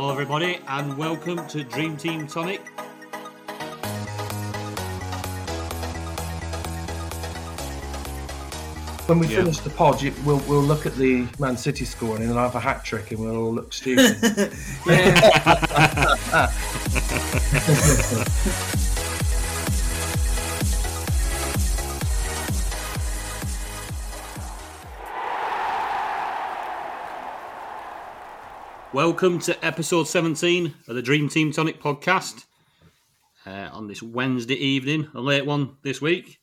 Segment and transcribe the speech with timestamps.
[0.00, 2.62] Hello, everybody, and welcome to Dream Team Tonic.
[9.04, 9.40] When we Yeah.
[9.40, 12.44] finish the pod, you, we'll we'll look at the Man City score and then I'll
[12.44, 14.16] have a hat trick and we'll all look stupid.
[29.02, 32.44] Welcome to episode 17 of the Dream Team Tonic podcast.
[33.46, 36.38] Uh, on this Wednesday evening, a late one this week.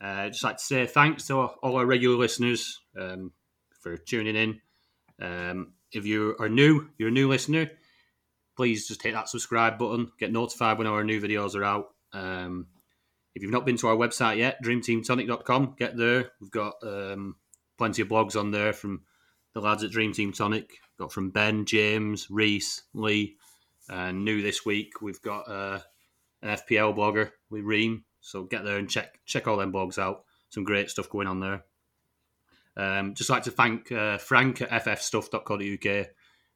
[0.00, 3.32] Uh, just like to say thanks to all our regular listeners um,
[3.82, 4.60] for tuning in.
[5.20, 7.70] Um, if you are new, you're a new listener,
[8.56, 11.88] please just hit that subscribe button, get notified when our new videos are out.
[12.14, 12.68] Um,
[13.34, 16.30] if you've not been to our website yet, dreamteamtonic.com, get there.
[16.40, 17.36] We've got um,
[17.76, 19.02] plenty of blogs on there from
[19.52, 20.78] the lads at Dream Team Tonic.
[20.98, 23.36] Got from Ben, James, Reese, Lee,
[23.88, 25.80] and new this week we've got uh,
[26.42, 28.04] an FPL blogger with Reem.
[28.20, 30.24] So get there and check check all them blogs out.
[30.50, 31.64] Some great stuff going on there.
[32.76, 36.06] Um, just like to thank uh, Frank at ffstuff.co.uk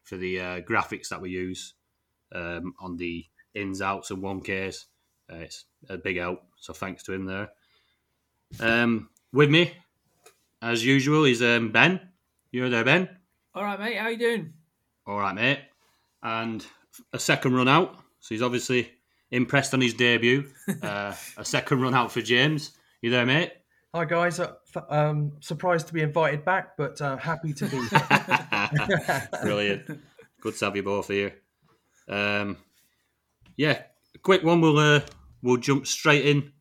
[0.03, 1.75] for the uh, graphics that we use
[2.35, 4.87] um, on the ins, outs, and 1Ks.
[5.31, 6.41] Uh, it's a big help.
[6.57, 7.51] So thanks to him there.
[8.61, 9.75] Um, with me,
[10.63, 12.01] as usual, is um, Ben.
[12.51, 13.09] You're there, Ben.
[13.55, 13.97] All right, mate.
[13.97, 14.53] How you doing?
[15.07, 15.61] All right, mate.
[16.23, 16.65] And
[17.13, 17.97] a second run out.
[18.21, 18.93] So he's obviously
[19.31, 20.49] impressed on his debut.
[20.83, 22.73] uh, a second run out for James.
[23.01, 23.53] You there, mate?
[23.95, 24.53] Hi guys, uh,
[24.91, 27.81] um, surprised to be invited back, but uh, happy to be.
[29.43, 30.03] Brilliant.
[30.43, 31.35] Good to have you both here.
[32.07, 32.59] Um,
[33.57, 33.85] yeah,
[34.23, 34.61] quick one.
[34.61, 35.01] We'll uh,
[35.43, 36.53] we'll jump straight in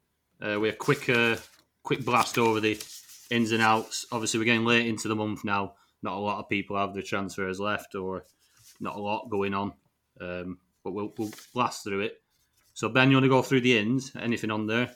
[0.42, 1.36] uh, with a quick uh,
[1.84, 2.82] quick blast over the
[3.30, 4.06] ins and outs.
[4.10, 5.74] Obviously, we're getting late into the month now.
[6.04, 8.26] Not a lot of people have their transfers left, or
[8.80, 9.74] not a lot going on.
[10.20, 12.22] Um, but we'll we'll blast through it.
[12.74, 14.12] So Ben, you want to go through the ins?
[14.20, 14.92] Anything on there?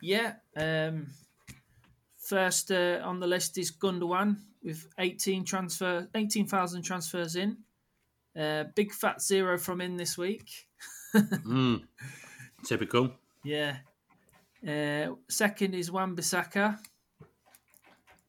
[0.00, 0.34] Yeah.
[0.56, 1.08] Um,
[2.18, 7.58] first uh, on the list is Gundogan with 18 transfer, 18,000 transfers in.
[8.38, 10.50] Uh, big fat zero from in this week.
[11.14, 11.84] Mm.
[12.66, 13.10] Typical.
[13.42, 13.76] Yeah.
[14.66, 16.78] Uh, second is Wan Bissaka.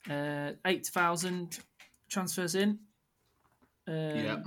[0.09, 1.59] Uh, 8,000
[2.09, 2.79] transfers in.
[3.87, 4.43] Um, yeah.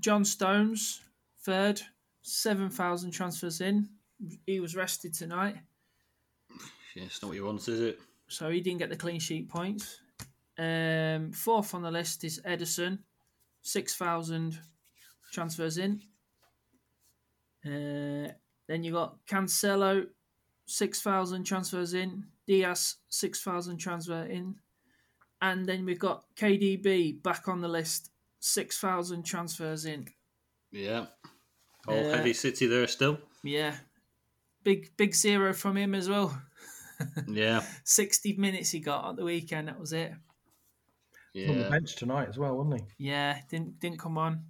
[0.00, 1.00] John Stones,
[1.42, 1.80] third,
[2.22, 3.88] 7,000 transfers in.
[4.46, 5.56] He was rested tonight.
[6.94, 8.00] Yeah, it's not what you want, is it?
[8.28, 10.00] so he didn't get the clean sheet points.
[10.58, 12.98] Um, fourth on the list is Ederson,
[13.62, 14.58] six thousand
[15.32, 16.00] transfers in.
[17.64, 18.30] Uh,
[18.68, 20.06] then you got Cancelo,
[20.66, 22.24] six thousand transfers in.
[22.46, 24.54] Dias, six thousand transfer in,
[25.44, 28.10] and then we've got KDB back on the list,
[28.40, 30.06] six thousand transfers in.
[30.72, 31.06] Yeah.
[31.86, 33.18] All Uh, heavy city there still.
[33.42, 33.76] Yeah,
[34.62, 36.30] big big zero from him as well.
[37.28, 37.62] Yeah.
[37.82, 39.66] Sixty minutes he got at the weekend.
[39.68, 40.12] That was it.
[41.36, 43.08] On the bench tonight as well, wasn't he?
[43.10, 44.44] Yeah, didn't didn't come on.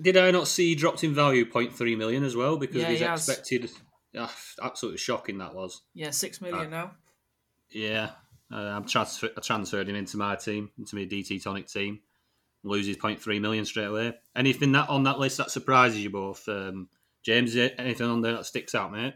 [0.00, 2.98] Did I not see he dropped in value 0.3 million as well because Yeah, he's
[3.00, 3.28] he has.
[3.28, 3.70] expected?
[4.18, 5.82] Ah, absolutely shocking that was.
[5.94, 6.92] Yeah, six million now.
[7.70, 8.10] Yeah,
[8.52, 12.00] uh, I'm transfer- I transferred him into my team, into my DT Tonic team.
[12.64, 14.14] Loses 0.3 million straight away.
[14.34, 16.88] Anything that on that list that surprises you both, um,
[17.22, 17.54] James?
[17.56, 19.14] Anything on there that sticks out, mate?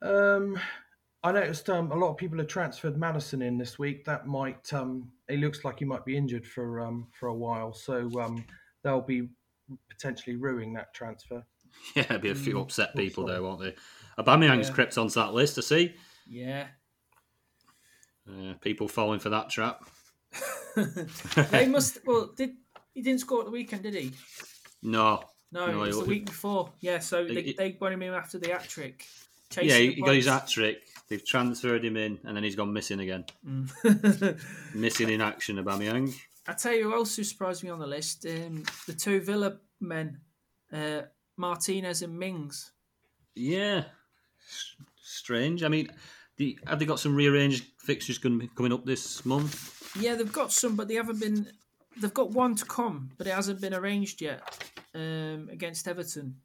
[0.00, 0.58] Um,
[1.22, 4.04] I noticed um, a lot of people have transferred Maddison in this week.
[4.04, 7.72] That might um, it looks like he might be injured for um, for a while,
[7.72, 8.44] so um,
[8.82, 9.28] they'll be
[9.90, 11.44] potentially ruining that transfer.
[11.96, 13.32] Yeah, there'll be a few Mm, upset people so.
[13.32, 13.72] there, won't there?
[14.18, 14.74] Aubameyang's Yeah.
[14.74, 15.56] crept onto that list.
[15.56, 15.94] I see.
[16.28, 16.66] Yeah.
[18.28, 19.82] Uh, people falling for that trap.
[21.50, 21.98] they must.
[22.06, 22.52] Well, did
[22.94, 23.82] he didn't score at the weekend?
[23.82, 24.12] Did he?
[24.82, 26.70] No, No, No, it was he- the week before.
[26.80, 29.06] Yeah, so they, He- they got him in after the hat trick.
[29.60, 30.82] yeah, he, he got his hat trick.
[31.08, 33.24] They've transferred him in, and then he's gone missing again.
[33.46, 34.40] Mm.
[34.74, 36.14] Missing in action, Aubameyang.
[36.48, 39.58] I tell you who else who surprised me on the list: um, the two Villa
[39.80, 40.20] men,
[40.72, 41.02] uh,
[41.36, 42.72] Martinez and Mings.
[43.34, 43.84] Yeah,
[44.48, 45.62] S- strange.
[45.62, 45.90] I mean,
[46.42, 49.96] the, have they got some rearranged fixtures going, coming up this month?
[50.00, 51.46] Yeah, they've got some, but they haven't been.
[52.00, 54.40] They've got one to come, but it hasn't been arranged yet
[54.94, 56.36] um, against Everton.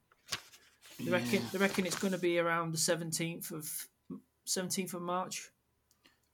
[0.99, 1.41] They reckon.
[1.51, 3.87] They reckon it's going to be around the seventeenth of
[4.45, 5.49] seventeenth of March.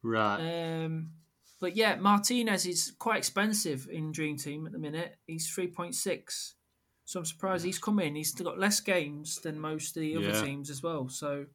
[0.02, 0.40] Right.
[0.84, 1.12] Um,
[1.62, 5.16] but yeah, Martinez is quite expensive in Dream Team at the minute.
[5.28, 6.56] He's three point six,
[7.06, 8.16] so I'm surprised he's come in.
[8.16, 10.42] He's got less games than most of the other Yeah.
[10.44, 11.08] teams as well.
[11.10, 11.46] So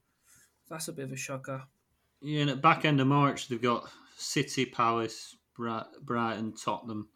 [0.71, 1.65] that's a bit of a shocker.
[2.21, 7.09] Yeah, and at back end of March, they've got City, Palace, Bright, Brighton, Tottenham.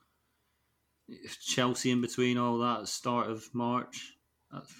[1.45, 4.15] Chelsea in between all that start of March.
[4.51, 4.73] That's,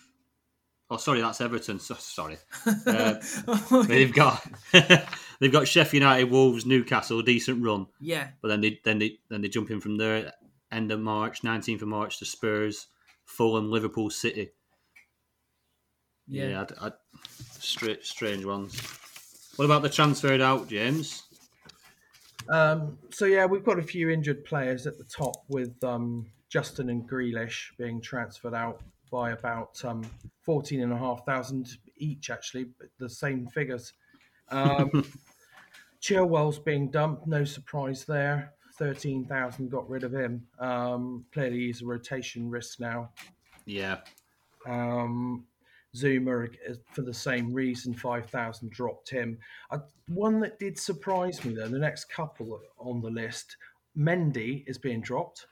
[0.91, 1.79] oh, sorry, that's Everton.
[1.79, 2.39] So, sorry,
[2.87, 3.15] uh,
[3.87, 4.47] they've got
[5.41, 9.19] they've got Sheffield United, Wolves, Newcastle, a decent run, yeah, but then they then they
[9.29, 10.33] then they jump in from there.
[10.71, 12.87] End of March, nineteenth of March, to Spurs,
[13.25, 14.51] Fulham, Liverpool, City.
[16.27, 16.49] yeah.
[16.49, 16.93] Yeah, I, I,
[17.59, 18.81] strange, strange ones.
[19.57, 21.25] What about the transferred out, James?
[22.49, 26.89] Um, so yeah, we've got a few injured players at the top with um, Justin
[26.91, 30.03] and Grealish being transferred out by about um,
[30.41, 31.69] fourteen and a half thousand
[31.99, 32.31] each.
[32.31, 33.93] Actually, but the same figures.
[34.51, 35.05] Um,
[36.03, 37.27] Chilwell's being dumped.
[37.27, 38.55] No surprise there.
[38.79, 40.47] Thirteen thousand got rid of him.
[40.59, 43.11] Um, clearly, he's a rotation risk now.
[43.67, 43.99] Yeah,
[44.67, 45.45] Um,
[45.97, 49.39] Zouma, uh, for the same reason, 5,000 dropped him.
[49.71, 49.79] Uh,
[50.09, 53.57] one that did surprise me, though, the next couple on the list,
[53.97, 55.47] Mendy is being dropped.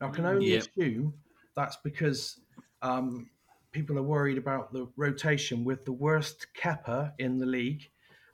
[0.00, 0.58] Now, I can only Yeah.
[0.58, 1.14] assume
[1.56, 2.40] that's because
[2.82, 3.28] um,
[3.72, 7.88] people are worried about the rotation with the worst Kepper in the league.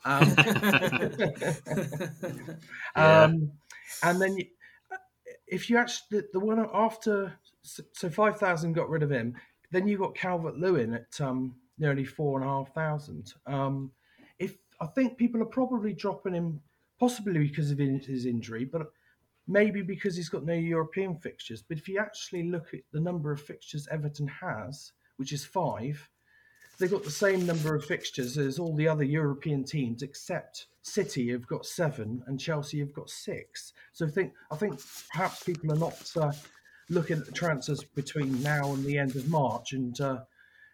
[0.05, 0.37] Um,
[2.97, 3.25] Yeah.
[3.25, 3.51] um,
[4.03, 4.47] and then you,
[5.47, 9.35] if you actually the, the one after so five thousand got rid of him,
[9.75, 13.35] then you've got Calvert Lewin at um, nearly four and a half thousand.
[13.47, 13.91] Um,
[14.39, 16.61] if I think people are probably dropping him,
[16.99, 18.93] possibly because of his injury, but
[19.47, 21.63] maybe because he's got no European fixtures.
[21.63, 26.09] But if you actually look at the number of fixtures Everton has, which is five,
[26.79, 31.31] they've got the same number of fixtures as all the other European teams, except City
[31.31, 33.73] have got seven and Chelsea have got six.
[33.93, 34.81] So I think I think
[35.11, 36.33] perhaps people are not uh,
[36.89, 40.21] looking at the transfers between now and the end of March and uh,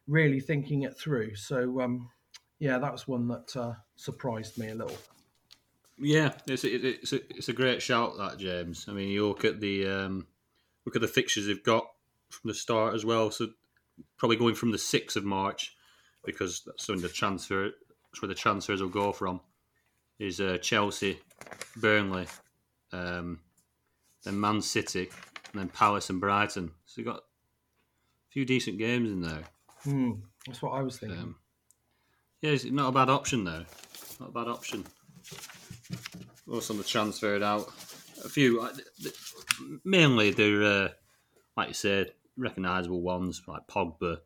[0.06, 1.36] really thinking it through.
[1.36, 2.10] So um,
[2.58, 4.96] yeah, that was one that uh, surprised me a little.
[5.98, 8.86] yeah, it's a, it's a, it's a great shout that James.
[8.88, 10.26] I mean, you look at the um,
[10.84, 11.86] look at the fixtures they've got
[12.28, 13.30] from the start as well.
[13.30, 13.48] So
[14.16, 15.76] probably going from the sixth of March
[16.24, 17.70] because that's when the transfer
[18.10, 19.40] that's where the transfers will go from
[20.18, 21.18] is uh, Chelsea,
[21.76, 22.26] Burnley,
[22.92, 23.40] um,
[24.24, 25.08] then Man City,
[25.52, 26.70] and then Palace and Brighton.
[26.86, 29.42] So you've got a few decent games in there.
[29.84, 30.12] Hmm,
[30.46, 31.18] that's what I was thinking.
[31.18, 31.36] Um,
[32.42, 33.64] yeah, it's not a bad option though.
[34.20, 34.84] Not a bad option.
[36.50, 37.68] Also, on the transferred out,
[38.24, 38.60] a few.
[38.60, 38.72] uh,
[39.84, 40.88] Mainly, they're uh,
[41.56, 44.18] like you said, recognisable ones like Pogba,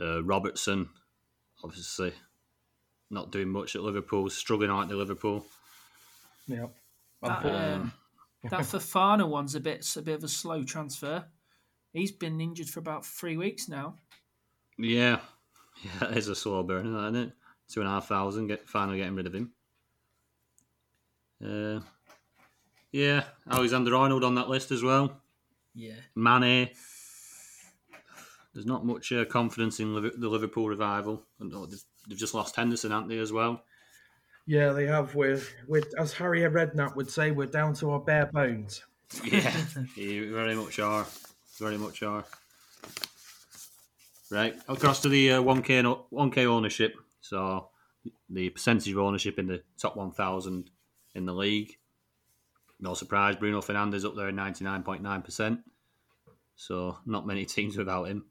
[0.00, 0.88] uh, Robertson.
[1.64, 2.12] Obviously,
[3.10, 5.44] not doing much at Liverpool, struggling out at Liverpool.
[6.46, 6.66] yeah.
[7.22, 7.72] That, Unfortunately.
[7.74, 7.92] um,
[8.44, 11.24] that Fofana one's a bit a bit of a slow transfer.
[11.92, 13.96] He's been injured for about three weeks now.
[14.78, 15.20] Yeah,
[15.82, 17.32] yeah, it's a slow burner, isn't it?
[17.68, 18.48] Two and a half thousand.
[18.48, 19.52] Get finally getting rid of him.
[21.44, 21.80] Uh,
[22.92, 25.20] yeah, Alexander Arnold on that list as well.
[25.74, 25.94] Yeah.
[26.16, 26.70] Mane.
[28.54, 31.22] There's not much uh, confidence in Liv- the Liverpool revival.
[31.38, 33.62] And, they've, they've just lost Henderson, haven't they, as well?
[34.48, 35.14] Yeah, they have.
[35.14, 38.82] We're, we're, as Harry Redknapp would say, we're down to our bare bones.
[39.22, 39.54] Yeah,
[39.94, 41.04] you very much are.
[41.58, 42.24] Very much are.
[44.30, 46.94] Right, across to the uh, 1K, no- 1K ownership.
[47.20, 47.68] So
[48.30, 50.70] the percentage of ownership in the top 1,000
[51.14, 51.76] in the league.
[52.80, 55.58] No surprise, Bruno Fernandes up there at 99.9%.
[56.56, 58.24] So not many teams without him.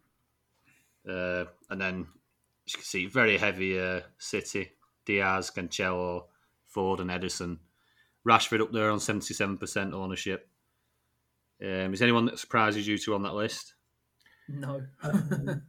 [1.08, 2.08] Uh, and then
[2.66, 4.72] you can see very heavy uh, City,
[5.08, 6.26] Dias, Cancelo,
[6.68, 7.58] Ford, and Ederson.
[8.28, 10.50] Rashford up there on 77% ownership.
[11.62, 13.74] Um, is anyone that surprises you two on that list?
[14.50, 14.84] No.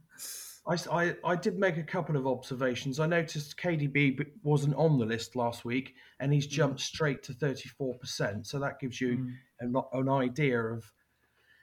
[0.67, 2.99] I, I, I did make a couple of observations.
[2.99, 8.45] I noticed KDB wasn't on the list last week, and he's jumped straight to 34%.
[8.45, 9.33] So that gives you Mm.
[9.61, 10.83] an, an idea of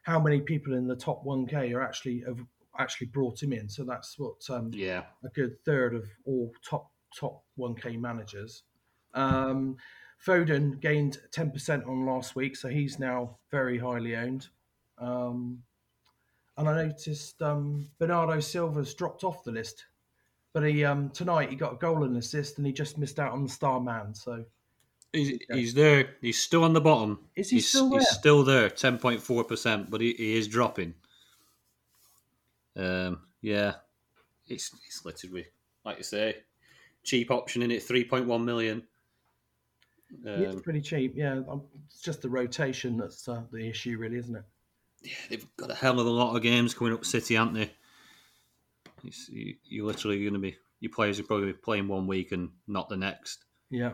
[0.02, 2.40] how many people in the top 1K are actually have
[2.78, 3.68] actually brought him in.
[3.68, 5.04] So that's what um, Yeah.
[5.24, 8.62] a good third of all top top 1K managers.
[9.14, 9.76] Um,
[10.24, 14.48] Foden gained 10% on last week, so he's now very highly owned.
[14.98, 15.62] Um,
[16.56, 19.86] and I noticed um, Bernardo Silva's dropped off the list,
[20.52, 23.32] but he um, tonight he got a goal and assist, and he just missed out
[23.32, 24.14] on the star man.
[24.14, 24.44] So
[25.16, 26.16] He's, he's there.
[26.20, 27.20] He's still on the bottom.
[27.34, 28.18] Is he he's, still He's there?
[28.18, 30.94] still there, 10.4%, but he, he is dropping.
[32.76, 33.74] Um, yeah.
[34.48, 35.46] It's, it's littered with,
[35.84, 36.36] like you say,
[37.06, 38.82] cheap option in it, 3.1 million.
[40.24, 41.14] it's Um, pretty cheap.
[41.16, 41.40] Yeah,
[41.86, 44.44] it's just the rotation that's uh, the issue, really, isn't it?
[45.02, 47.70] Yeah, they've got a hell of a lot of games coming up City, aren't they?
[49.04, 52.50] It's, you, you're literally going to be, your players are probably playing one week and
[52.66, 53.44] not the next.
[53.70, 53.92] Yeah.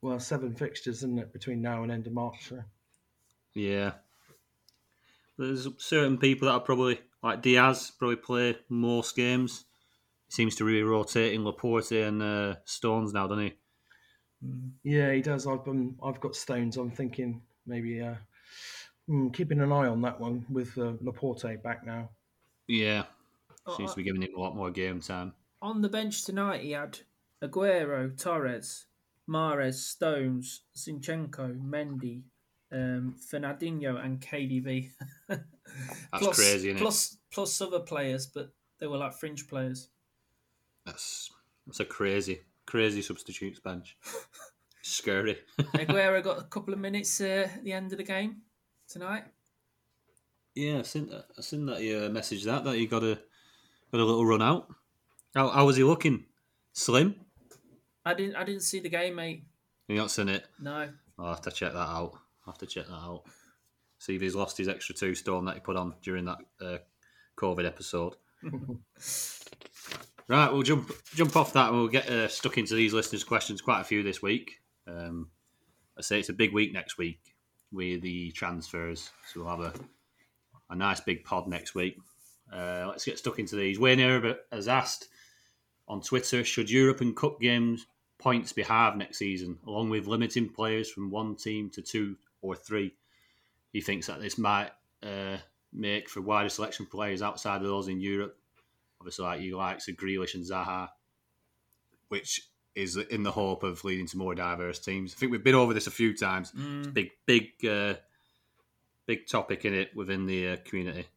[0.00, 2.48] Well, seven fixtures, isn't it, between now and end of March?
[2.48, 2.62] So.
[3.54, 3.92] Yeah.
[5.38, 9.64] there's certain people that are probably like Dias probably play most games.
[10.32, 13.52] He seems to really rotate in Laporte and uh, Stones now, doesn't he?
[14.82, 15.46] Yeah, he does.
[15.46, 16.78] I've been, I've got Stones.
[16.78, 18.14] I'm thinking maybe uh,
[19.06, 22.08] hmm, keeping an eye on that one with uh, Laporte back now.
[22.66, 23.04] Yeah,
[23.66, 25.34] Oh, seems uh, to be giving him a lot more game time.
[25.60, 26.98] On the bench tonight, he had
[27.42, 28.86] Aguero, Torres,
[29.28, 32.22] Mahrez, Stones, Zinchenko, Mendy,
[32.72, 34.90] um, Fernandinho, and KDB.
[35.28, 35.42] That's
[36.12, 36.80] plus, crazy, isn't it?
[36.80, 39.88] plus, plus other players, but they were like fringe players.
[40.84, 41.30] That's
[41.66, 43.96] that's a crazy, crazy substitutes bench.
[44.82, 45.38] Scary.
[45.58, 48.42] Aguero got a couple of minutes uh, at the end of the game
[48.88, 49.24] tonight.
[50.54, 51.26] yeah, I seen that.
[51.38, 53.18] I seen that he uh, messaged that that he got a
[53.92, 54.68] got a little run out.
[55.34, 56.24] How, how was he looking?
[56.72, 57.14] Slim?
[58.04, 58.36] I didn't.
[58.36, 59.44] I didn't see the game, mate.
[59.88, 60.44] You not seen it?
[60.60, 60.88] No.
[61.18, 62.12] I'll have to check that out.
[62.46, 63.22] I'll have to check that out.
[63.98, 66.78] See if he's lost his extra two stone that he put on during that uh,
[67.38, 68.16] COVID episode.
[70.28, 73.60] right, we'll jump jump off that and we'll get uh, stuck into these listeners' questions.
[73.60, 74.60] Quite a few this week.
[74.86, 75.28] Um,
[75.96, 77.20] I say it's a big week next week
[77.70, 79.72] with the transfers, so we'll have a
[80.70, 81.98] a nice big pod next week.
[82.52, 83.78] Uh, let's get stuck into these.
[83.78, 85.08] Wayne Herbert has asked
[85.88, 87.86] on Twitter: Should European Cup games
[88.18, 92.56] points be halved next season, along with limiting players from one team to two or
[92.56, 92.94] three?
[93.72, 94.70] He thinks that this might
[95.02, 95.38] uh,
[95.72, 98.36] make for wider selection players outside of those in Europe.
[99.02, 100.90] Obviously, like you likes of Grealish and Zaha,
[102.06, 105.12] which is in the hope of leading to more diverse teams.
[105.12, 106.52] I think we've been over this a few times.
[106.56, 107.94] It's a big, big, uh,
[109.06, 111.08] big topic in it within the uh, community.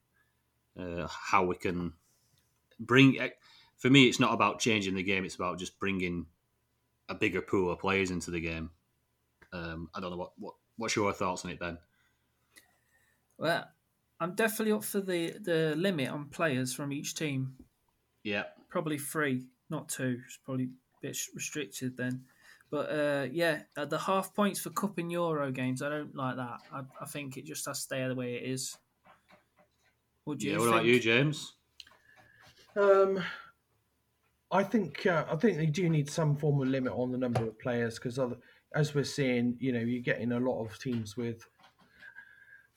[0.76, 1.94] Uh, how we can
[2.80, 3.20] bring.
[3.78, 5.26] For me, it's not about changing the game.
[5.26, 6.26] It's about just bringing
[7.08, 8.72] a bigger pool of players into the game.
[9.54, 11.78] Um, I don't know what, what what's your thoughts on it, Ben.
[13.38, 13.68] Well,
[14.20, 17.56] I'm definitely up for the the limit on players from each team.
[18.26, 20.20] Yeah, Probably three, not two.
[20.26, 20.68] It's probably a
[21.02, 22.24] bit restricted then.
[22.72, 26.36] But uh, yeah, uh, the half points for Cup and Euro games, I don't like
[26.36, 26.58] that.
[26.74, 28.76] I, I think it just has to stay the way it is.
[30.26, 30.54] Would you?
[30.54, 30.58] yeah.
[30.58, 30.76] What think?
[30.76, 31.54] about you, James?
[32.76, 33.24] Um,
[34.52, 37.44] I think uh, I think they do need some form of limit on the number
[37.44, 38.20] of players because
[38.74, 41.48] as we're seeing, you know, you're getting a lot of teams with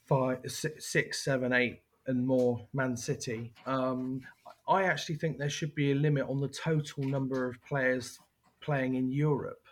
[0.06, 3.52] five, six, seven, eight, and more Man City.
[3.66, 4.20] Um,
[4.68, 8.18] I actually think there should be a limit on the total number of players
[8.60, 9.62] playing in Europe,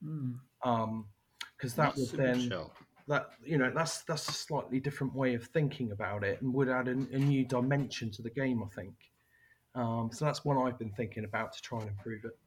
[0.00, 2.72] because that That's would a then shout.
[3.08, 6.68] that you know that's that's a slightly different way of thinking about it and would
[6.68, 8.62] add a, a new dimension to the game.
[8.62, 8.94] I think.
[9.74, 12.38] Um, so that's one I've been thinking about to try and improve it.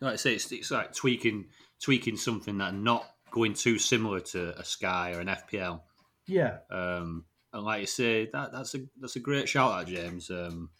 [0.00, 1.46] Like I say, it's, it's like tweaking
[1.80, 5.80] tweaking something that not going too similar to a Sky or an FPL.
[6.26, 10.30] Yeah, Um, and like you say, that that's a that's a great shout out, James.
[10.30, 10.70] Um, m-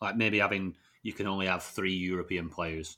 [0.00, 2.96] like maybe having you can only have three European players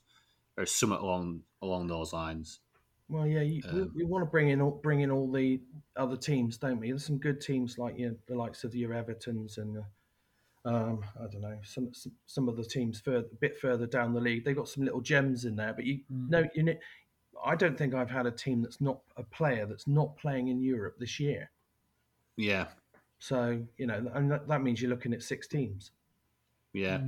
[0.57, 2.59] or something along along those lines.
[3.07, 5.59] well, yeah, you, we, we want to bring in all, bring in all the
[5.95, 6.89] other teams, don't we?
[6.89, 9.81] There's some good teams like you know, the likes of your Everton's and uh,
[10.65, 14.13] um, I don't know some, some some of the teams further a bit further down
[14.13, 14.43] the league.
[14.43, 16.75] They've got some little gems in there, but you no, you know,
[17.43, 20.61] I don't think I've had a team that's not a player that's not playing in
[20.61, 21.49] Europe this year.
[22.35, 22.67] Yeah,
[23.19, 25.91] So you know, and that, that means you're looking at six teams.
[26.73, 27.01] Yeah.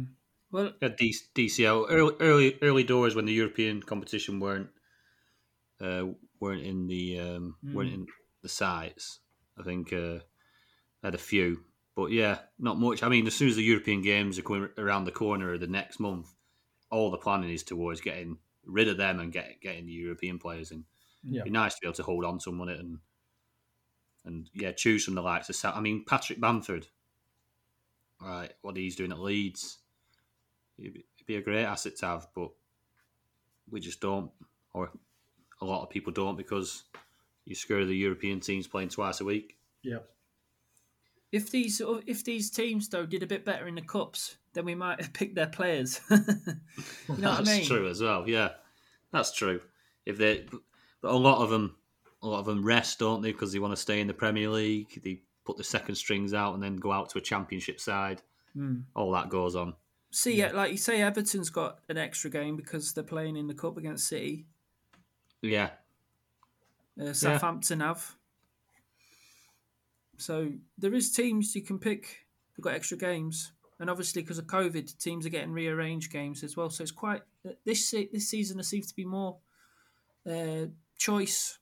[0.52, 4.70] Well, At DCL early early early doors when the European competition weren't
[5.80, 6.08] uh,
[6.40, 8.06] weren't in the um, weren't in
[8.42, 9.20] the sites.
[9.58, 10.20] I think uh,
[11.04, 11.64] had a few,
[11.96, 13.04] but yeah, not much.
[13.04, 16.00] I mean, as soon as the European games are coming around the corner the next
[16.00, 16.34] month,
[16.90, 20.72] all the planning is towards getting rid of them and get, getting the European players
[20.72, 20.86] in.
[21.24, 21.42] Yeah.
[21.42, 23.00] It'd be nice to be able to hold on to them on it and
[24.24, 25.56] and yeah, choose from the likes of.
[25.56, 26.88] Sa- I mean, Patrick Bamford.
[28.22, 29.80] Right, what he's doing at Leeds,
[30.78, 32.52] it'd be, a great asset to have, but
[33.70, 34.30] we just don't,
[34.74, 34.92] or
[35.60, 36.84] a lot of people don't, because
[37.46, 39.58] you screw the European teams playing twice a week.
[39.82, 40.00] Yeah.
[41.32, 44.66] if these oh, if these teams though did a bit better in the cups, then
[44.66, 46.00] we might have picked their players.
[46.12, 46.28] you know
[47.08, 47.66] what I That's mean?
[47.66, 48.28] true as well.
[48.28, 48.50] Yeah,
[49.12, 49.62] that's true.
[50.06, 50.46] If they,
[51.02, 51.76] but a lot of them,
[52.22, 53.32] a lot of them rest, don't they?
[53.32, 55.02] Because they want to stay in the Premier League.
[55.04, 58.22] They put the second strings out and then go out to a Championship side.
[58.54, 58.82] Hmm.
[58.96, 59.76] All that goes on.
[60.12, 63.54] See, yeah, like you say, Everton's got an extra game because they're playing in the
[63.54, 64.46] cup against City.
[65.42, 65.70] Yeah,
[67.02, 68.16] Uh, Southampton have.
[70.18, 72.26] So there is teams you can pick.
[72.56, 76.56] They've got extra games, and obviously because of COVID, teams are getting rearranged games as
[76.56, 76.70] well.
[76.70, 77.22] So it's quite
[77.66, 79.38] this this season there seems to be more
[80.30, 80.66] uh,
[80.98, 81.58] choice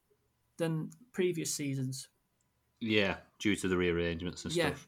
[0.58, 2.10] than previous seasons.
[2.82, 4.68] yeah, due to the rearrangements and Yeah.
[4.68, 4.88] stuff.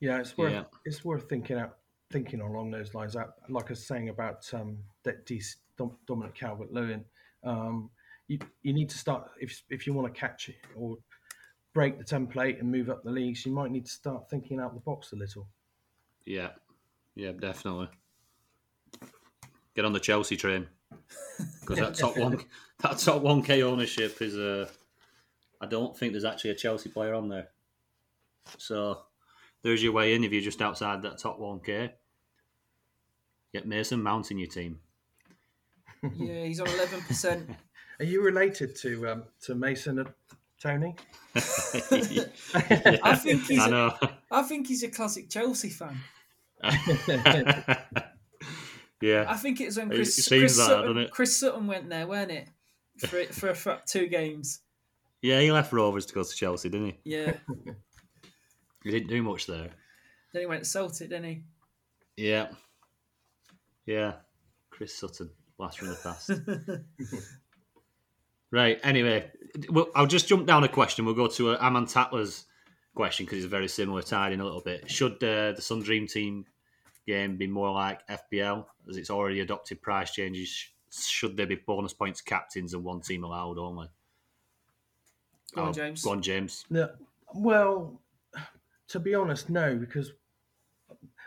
[0.00, 0.64] Yeah, it's worth Yeah.
[0.84, 1.78] it's worth thinking out
[2.10, 3.12] thinking along those lines.
[3.12, 5.40] That like I was saying about um, that D-
[5.76, 7.04] Dom, Dominic Calvert Lewin,
[7.44, 7.90] um,
[8.26, 10.98] you you need to start if if you want to catch it or
[11.72, 13.46] break the template and move up the leagues.
[13.46, 15.48] You might need to start thinking out the box a little.
[16.26, 16.50] Yeah,
[17.14, 17.88] yeah, definitely.
[19.74, 20.68] Get on the Chelsea train
[21.60, 22.44] because that top one,
[22.80, 24.68] that top one K ownership is Uh,
[25.62, 27.48] I don't think there's actually a Chelsea player on there.
[28.58, 28.98] So
[29.62, 31.92] there's your way in if you're just outside that top one K.
[33.52, 34.80] Get Mason Mount in your team.
[36.16, 37.48] Yeah, he's on eleven percent.
[38.00, 40.08] Are you related to um, to Mason and
[40.60, 40.96] Tony?
[41.36, 41.40] I
[43.22, 43.94] think he's I a- know.
[44.32, 46.00] I think he's a classic Chelsea fan.
[49.00, 51.10] yeah, I think it was when Chris, it Chris, that, Sutton, doesn't it?
[51.12, 52.48] Chris Sutton went there, weren't it?
[52.98, 54.61] For for, for two games.
[55.22, 55.40] Yeah.
[55.40, 56.98] He left Rovers to go to Chelsea, didn't he?
[57.04, 57.34] Yeah.
[58.84, 59.70] He didn't do much there.
[60.32, 61.44] then he went to Celtic, didn't he?
[62.16, 62.48] Yeah.
[63.86, 64.14] Yeah.
[64.70, 66.30] Chris Sutton, blast from the past.
[68.50, 68.80] right.
[68.82, 69.30] Anyway,
[69.70, 71.04] well, I'll just jump down a question.
[71.04, 72.46] We'll go to uh, Aman Tatler's
[72.94, 74.90] question because it's very similar, tied in a little bit.
[74.90, 76.44] Should uh, the Sun Dream Team
[77.06, 80.70] game be more like FPL as it's already adopted price changes?
[80.90, 83.88] Should there be bonus points captains and one team allowed only?
[85.54, 86.02] Go on, Oh, James.
[86.02, 86.64] Go on, James.
[86.70, 86.90] No,
[87.34, 88.00] well,
[88.88, 90.12] to be honest, no, because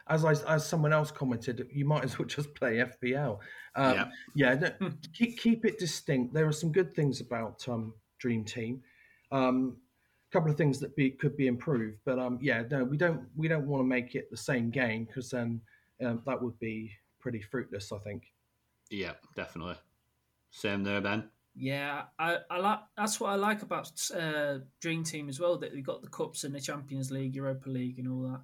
[0.07, 3.39] as I, as someone else commented, you might as well just play FPL.
[3.75, 4.05] Um, Yeah.
[4.35, 6.33] yeah, no, keep keep it distinct.
[6.33, 8.81] There are some good things about um, Dream Team.
[9.31, 9.77] Um,
[10.29, 13.21] a couple of things that be, could be improved, but um, yeah, no, we don't
[13.35, 15.61] we don't want to make it the same game because then
[16.03, 17.91] um, that would be pretty fruitless.
[17.91, 18.23] I think.
[18.89, 19.75] Yeah, definitely.
[20.51, 21.29] Same there, Ben.
[21.57, 25.57] Yeah, I, I like that's what I like about uh, Dream Team as well.
[25.57, 28.41] That they've got the cups and the Champions League, Europa League, and all that.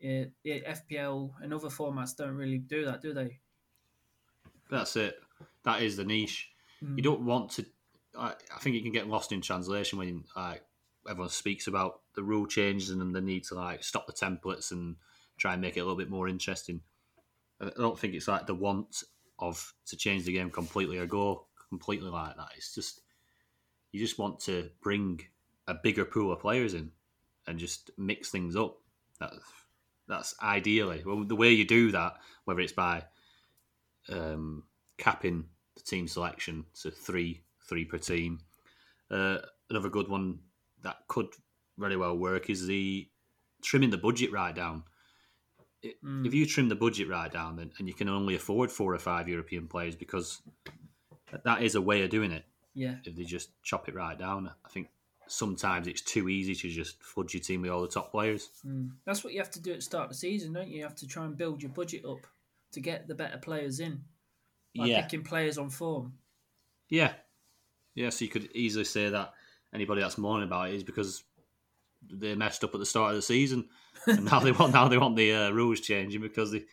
[0.00, 3.38] Yeah, yeah, FPL and other formats don't really do that, do they?
[4.70, 5.16] That's it.
[5.64, 6.50] That is the niche.
[6.84, 6.96] Mm.
[6.96, 7.66] You don't want to.
[8.18, 10.62] I, I think it can get lost in translation when like
[11.08, 14.96] everyone speaks about the rule changes and the need to like stop the templates and
[15.38, 16.80] try and make it a little bit more interesting.
[17.60, 19.02] I don't think it's like the want
[19.38, 22.48] of to change the game completely or go completely like that.
[22.56, 23.00] It's just
[23.92, 25.20] you just want to bring
[25.66, 26.90] a bigger pool of players in
[27.46, 28.78] and just mix things up.
[29.20, 29.32] That,
[30.06, 33.04] that's ideally well the way you do that, whether it's by
[34.10, 34.64] um,
[34.96, 38.40] capping the team selection to three three per team.
[39.10, 39.38] Uh,
[39.70, 40.38] another good one
[40.82, 41.28] that could
[41.76, 43.08] really well work is the
[43.62, 44.84] trimming the budget right down.
[46.04, 46.26] Mm.
[46.26, 48.98] If you trim the budget right down, then and you can only afford four or
[48.98, 50.42] five European players because
[51.44, 52.44] that is a way of doing it.
[52.74, 54.88] Yeah, If they just chop it right down, I think
[55.26, 58.50] sometimes it's too easy to just fudge your team with all the top players.
[58.66, 58.90] mm.
[59.04, 60.78] that's what you have to do at the start of the season, don't you?
[60.78, 62.26] You have to try and build your budget up
[62.72, 64.02] to get the better players in.
[64.76, 66.12] By picking players on form.
[66.88, 67.12] Yeah.
[67.94, 69.32] Yeah, so you could easily say that
[69.74, 71.24] anybody that's moaning about it is because
[72.08, 73.68] they messed up at the start of the season,
[74.06, 76.64] and now they want now they want the uh, rules changing because they,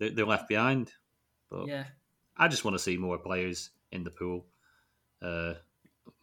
[0.00, 0.92] they they're left behind.
[1.50, 1.84] But Yeah,
[2.36, 4.46] I just want to see more players in the pool,
[5.22, 5.54] uh,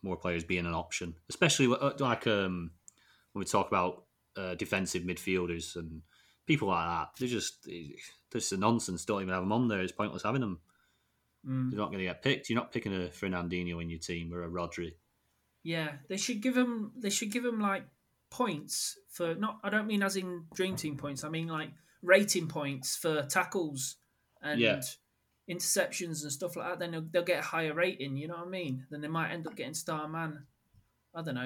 [0.02, 2.72] more players being an option, especially uh, like um,
[3.34, 4.06] when we talk about
[4.38, 6.02] uh, defensive midfielders and
[6.46, 7.10] people like that.
[7.20, 7.68] They're just
[8.32, 9.06] this is nonsense.
[9.06, 9.82] Don't even have them on there.
[9.82, 10.60] It's pointless having them.
[11.48, 11.70] mm.
[11.70, 12.50] They're not going to get picked.
[12.50, 14.94] You're not picking a Fernandinho in your team or a Rodri.
[15.64, 15.94] yeah.
[16.10, 16.92] They should give them.
[16.98, 17.86] They should give them like
[18.30, 19.60] points for not.
[19.64, 21.24] I don't mean as in Dream Team points.
[21.24, 21.70] I mean like
[22.02, 23.96] rating points for tackles
[24.42, 24.82] and Yeah.
[25.50, 26.80] Interceptions and stuff like that.
[26.80, 28.18] Then they'll, they'll get a higher rating.
[28.18, 28.86] You know what I mean?
[28.90, 30.44] Then they might end up getting star man.
[31.16, 31.42] I don't know.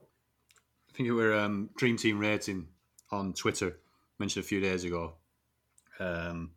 [0.00, 2.68] I think it were um, Dream Team Rating
[3.10, 3.78] on Twitter
[4.18, 5.14] mentioned a few days ago
[5.98, 6.50] um,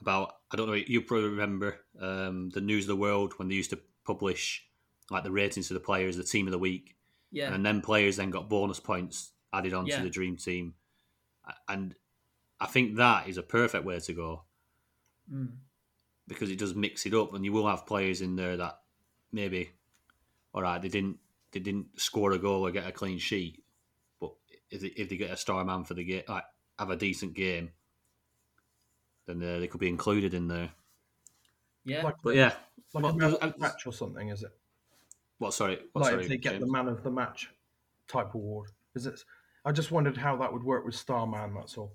[0.00, 3.54] about I don't know you probably remember um, the News of the World when they
[3.54, 4.66] used to publish
[5.10, 6.96] like the ratings of the players, the team of the week,
[7.30, 10.02] Yeah, and then players then got bonus points added onto Yeah.
[10.02, 10.74] the Dream Team,
[11.68, 11.94] and
[12.58, 14.42] I think that is a perfect way to go
[15.32, 15.48] Mm.
[16.28, 18.78] because it does mix it up, and you will have players in there that
[19.32, 19.70] maybe,
[20.52, 21.18] all right, they didn't
[21.52, 23.62] they didn't score a goal or get a clean sheet,
[24.20, 24.32] but
[24.70, 26.44] if they, if they get a star man for the game, like
[26.78, 27.70] have a decent game,
[29.26, 30.70] then uh, they could be included in there.
[31.84, 32.02] yeah.
[32.02, 32.54] Like, But yeah,
[32.94, 34.50] like Well, a man of the match or something, is it?
[35.38, 35.54] what?
[35.54, 36.64] Sorry, what, like sorry, if they get James?
[36.64, 37.50] the man of the match
[38.08, 38.70] type award.
[38.94, 39.20] Is it?
[39.64, 41.54] I just wondered how that would work with Starman.
[41.54, 41.94] That's all.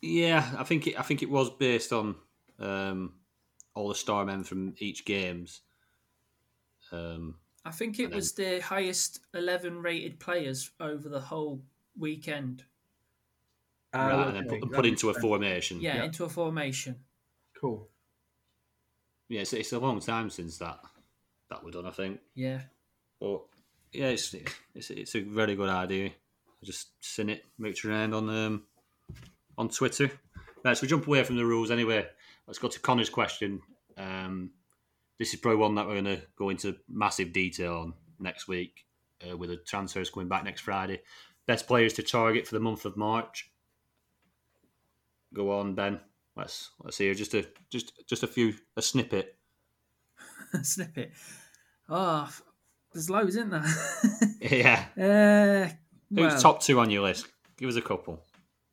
[0.00, 2.16] Yeah, I think it, I think it was based on
[2.62, 3.14] um,
[3.74, 5.60] all the star men from each games.
[6.90, 11.62] Um, I think it And was the highest 11 rated players over the whole
[11.98, 12.64] weekend.
[13.94, 15.22] Ah, right, and then put, that put into a sense.
[15.22, 15.80] formation.
[15.80, 16.04] Yeah, Yeah.
[16.04, 16.96] into a formation.
[17.60, 17.88] Cool.
[19.28, 19.42] yeah.
[19.42, 20.80] It's, it's a long time since that
[21.50, 21.86] that was done.
[21.86, 22.20] I think.
[22.34, 22.62] Yeah.
[23.20, 23.42] But
[23.92, 24.34] yeah, it's
[24.74, 26.06] it's it's a very good idea.
[26.08, 28.62] I just seen it mixed around on um
[29.58, 30.10] on Twitter.
[30.64, 32.06] Right, so we jump away from the rules anyway.
[32.46, 33.60] Let's go to Connor's question.
[33.96, 34.50] Um,
[35.18, 38.84] this is probably one that we're going to go into massive detail on next week
[39.28, 41.02] uh, with the transfers coming back next Friday.
[41.46, 43.50] Best players to target for the month of March.
[45.34, 46.00] Go on, Ben.
[46.36, 49.36] Let's let's hear just a just just a few a snippet.
[50.62, 51.12] Snippet.
[51.88, 52.30] Oh,
[52.92, 53.64] there's loads, isn't there?
[54.40, 55.74] yeah, uh,
[56.14, 57.26] who's top two on your list?
[57.56, 58.24] Give us a couple.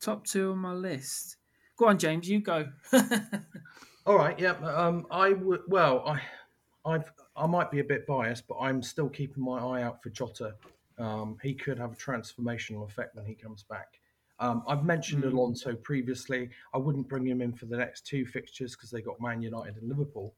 [0.02, 1.38] top two on my list.
[1.80, 2.68] Go on, James, you go.
[4.06, 4.38] All right.
[4.38, 4.52] Yeah.
[4.64, 5.62] Um, I would.
[5.70, 6.22] Well, I,
[6.86, 7.10] I've.
[7.38, 10.56] I might be a bit biased, but I'm still keeping my eye out for Jota.
[10.98, 13.98] Um, he could have a transformational effect when he comes back.
[14.42, 15.32] Um, I've mentioned Mm.
[15.32, 16.50] Alonso previously.
[16.74, 19.78] I wouldn't bring him in for the next two fixtures because they got Man United
[19.78, 20.34] and Liverpool.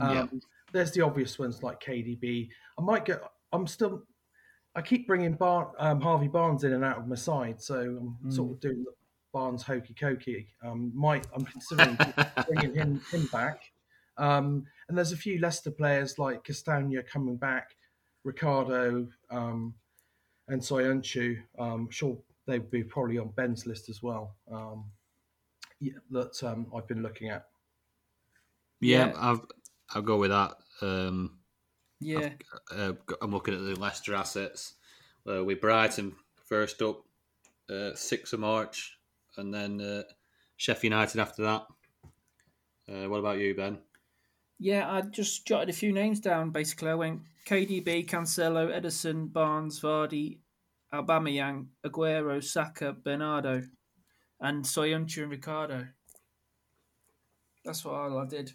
[0.00, 0.26] Um, Yeah.
[0.72, 2.48] There's the obvious ones like KDB.
[2.76, 3.22] I might get.
[3.52, 4.02] I'm still.
[4.74, 7.76] I keep bringing Bar, um, Harvey Barnes in and out of my side, so
[8.24, 8.92] I'm sort of doing the
[9.32, 10.46] Barnes hokey cokey.
[10.64, 11.98] Um, might I'm considering
[12.48, 13.60] bringing him, him back.
[14.18, 17.70] Um, and there's a few Leicester players like Castagna coming back,
[18.24, 19.74] Ricardo, um,
[20.48, 21.38] and Soyuncu.
[21.58, 24.36] Um, sure, they'd be probably on Ben's list as well.
[24.50, 24.84] Um,
[25.80, 27.46] yeah, that um, I've been looking at.
[28.80, 29.12] Yeah, Yeah.
[29.16, 29.40] I've,
[29.94, 30.52] I'll go with that.
[30.80, 31.38] Um,
[32.00, 32.30] yeah.
[32.74, 34.74] uh, I'm looking at the Leicester assets.
[35.28, 37.04] Uh, with Brighton first up,
[37.70, 38.98] uh, 6th of March,
[39.36, 40.02] and then uh,
[40.56, 41.66] Sheffield United after that.
[42.88, 43.78] Uh, what about you, Ben?
[44.58, 46.50] Yeah, I just jotted a few names down.
[46.50, 50.38] Basically, I went KDB, Cancelo, Ederson, Barnes, Vardy,
[50.92, 53.62] Aubameyang, Aguero, Saka, Bernardo,
[54.40, 55.88] and Soyuncu and Ricardo.
[57.64, 58.52] That's what I did.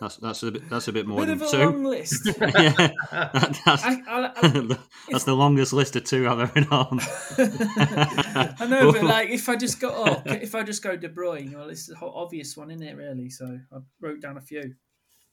[0.00, 1.58] That's that's a bit that's a bit more Bit than of a two.
[1.58, 2.26] long list.
[2.40, 2.70] yeah,
[3.10, 4.78] that- that's, I, I, I,
[5.10, 7.00] that's the longest list of two I've ever known.
[7.38, 11.52] I know, but like if I just go, oh, if I just go De Bruyne,
[11.54, 12.96] well, it's the whole obvious one, isn't it?
[12.96, 13.28] Really.
[13.30, 14.74] So I wrote down a few.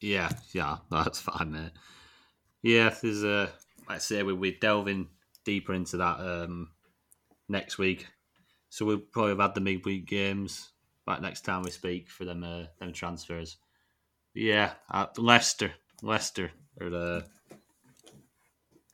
[0.02, 1.72] Yeah, yeah, that's fine, mate.
[2.64, 3.52] Yeah, there's a.
[3.88, 5.10] Like I say we we delving
[5.44, 6.70] deeper into that um,
[7.48, 8.08] next week,
[8.70, 10.72] so we'll probably have had the midweek games
[11.06, 13.58] back next time we speak for them uh, them transfers.
[14.36, 15.72] Yeah, uh, Leicester,
[16.02, 17.26] Leicester are the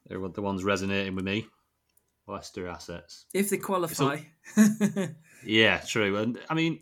[0.08, 1.48] they're the ones resonating with me.
[2.28, 3.26] Leicester assets.
[3.34, 4.20] If they qualify.
[5.44, 6.18] Yeah, true.
[6.18, 6.82] And I mean,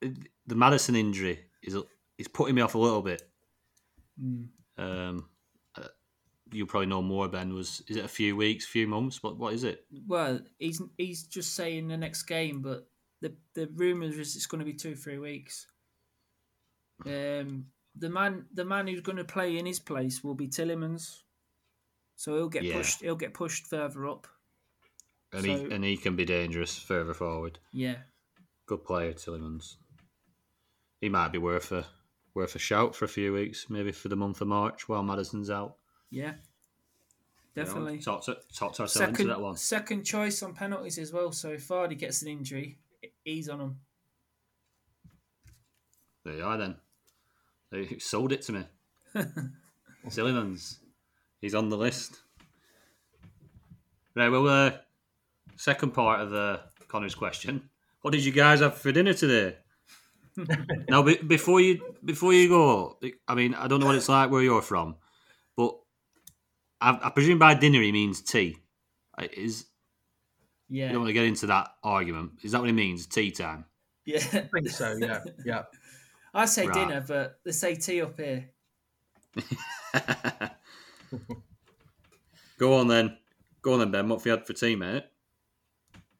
[0.00, 1.76] the Maddison injury is
[2.18, 3.22] is putting me off a little bit.
[4.22, 4.48] Mm.
[4.76, 5.28] Um,
[5.76, 5.88] uh,
[6.52, 7.28] you probably know more.
[7.28, 9.22] Ben was is it a few weeks, few months?
[9.22, 9.84] What what is it?
[10.06, 12.88] Well, he's he's just saying the next game, but
[13.20, 15.66] the the rumours is it's going to be two three weeks.
[17.06, 21.22] Um, the man the man who's going to play in his place will be Tielemans,
[22.16, 22.74] so he'll get Yeah.
[22.78, 23.00] pushed.
[23.00, 24.26] He'll get pushed further up.
[25.32, 27.58] And So- he and he can be dangerous further forward.
[27.72, 28.02] Yeah,
[28.66, 29.76] Good player, Tielemans.
[31.00, 31.86] He might be worth a
[32.34, 35.50] worth a shout for a few weeks, maybe for the month of March while Maddison's
[35.50, 35.76] out.
[36.10, 36.32] yeah, You
[37.56, 37.98] know, definitely.
[38.00, 39.56] talk to talk to ourselves into second that one.
[39.56, 41.32] second choice on penalties as well.
[41.32, 42.78] So if Vardy gets an injury,
[43.24, 43.80] he's on him.
[46.24, 46.76] There you are then.
[47.70, 48.64] They sold it to me.
[50.08, 50.78] Sillimans.
[51.40, 52.20] He's on the list.
[54.14, 54.72] Right, well, uh,
[55.56, 57.68] second part of uh, Connor's question.
[58.02, 59.56] What did you guys have for dinner today?
[60.88, 64.30] now, be- before you before you go, I mean, I don't know what it's like
[64.30, 64.96] where you're from,
[65.56, 65.76] but
[66.80, 68.56] I, I presume by dinner he means tea.
[69.16, 69.66] I- Is
[70.70, 72.32] I Yeah, don't want to get into that argument.
[72.42, 73.06] Is that what he means?
[73.06, 73.64] Tea time.
[74.06, 74.18] yeah.
[74.32, 74.96] I think so.
[75.00, 75.62] Yeah, yeah.
[76.38, 76.74] I say Right.
[76.88, 78.50] dinner, but they say tea up here.
[82.58, 83.16] Go on then.
[83.62, 84.08] Go on then, Ben.
[84.08, 85.04] What have you had for tea, mate?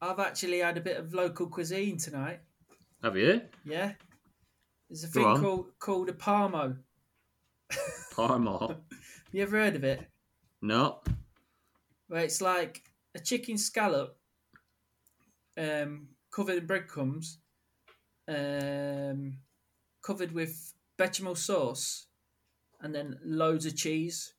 [0.01, 2.39] I've actually had a bit of local cuisine tonight.
[3.03, 3.41] Have you?
[3.65, 3.93] Yeah.
[4.89, 5.41] There's a Go thing on.
[5.41, 6.77] called called a parmo.
[8.13, 8.77] Parmo.
[9.31, 10.07] You ever heard of it?
[10.59, 11.01] no.
[12.07, 12.81] Where it's like
[13.13, 14.17] a chicken scallop
[15.55, 17.37] um, covered in breadcrumbs,
[18.27, 19.37] um,
[20.09, 22.07] covered with bechamel sauce,
[22.81, 24.33] and then loads of cheese,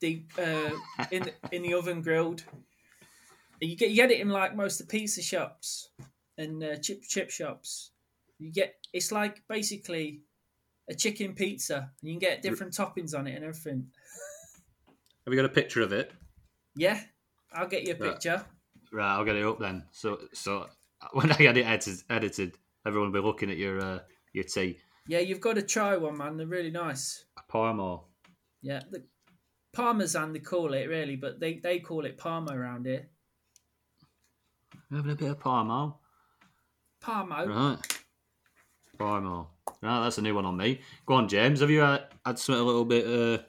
[0.00, 0.68] deep uh,
[1.10, 2.44] in in the oven grilled.
[3.58, 5.88] You get you get it in like most of the pizza shops
[6.36, 7.92] and uh, chip chip shops.
[8.38, 10.20] You get it's like basically
[10.90, 13.86] a chicken pizza, and you can get different toppings on it and everything.
[15.24, 16.12] Have you got a picture of it?
[16.76, 17.00] Yeah,
[17.54, 18.12] I'll get you a Right.
[18.12, 18.44] picture.
[18.92, 19.84] Right, I'll get it up then.
[19.90, 20.68] So, so
[21.12, 23.98] when I get it edited, edited everyone will be looking at your uh,
[24.34, 24.78] your tea.
[25.08, 26.36] Yeah, you've got to try one, man.
[26.36, 27.24] They're really nice.
[27.48, 28.00] Parma.
[28.60, 29.02] Yeah, the
[29.72, 33.08] parmesan they call it really, but they they call it parma around here.
[34.90, 35.94] Having a bit of Parma.
[37.02, 37.46] Parmo.
[37.46, 37.98] Right.
[38.98, 39.46] Parmo.
[39.82, 40.80] Right, that's a new one on me.
[41.06, 41.60] Go on, James.
[41.60, 43.42] Have you uh, had something a little bit uh,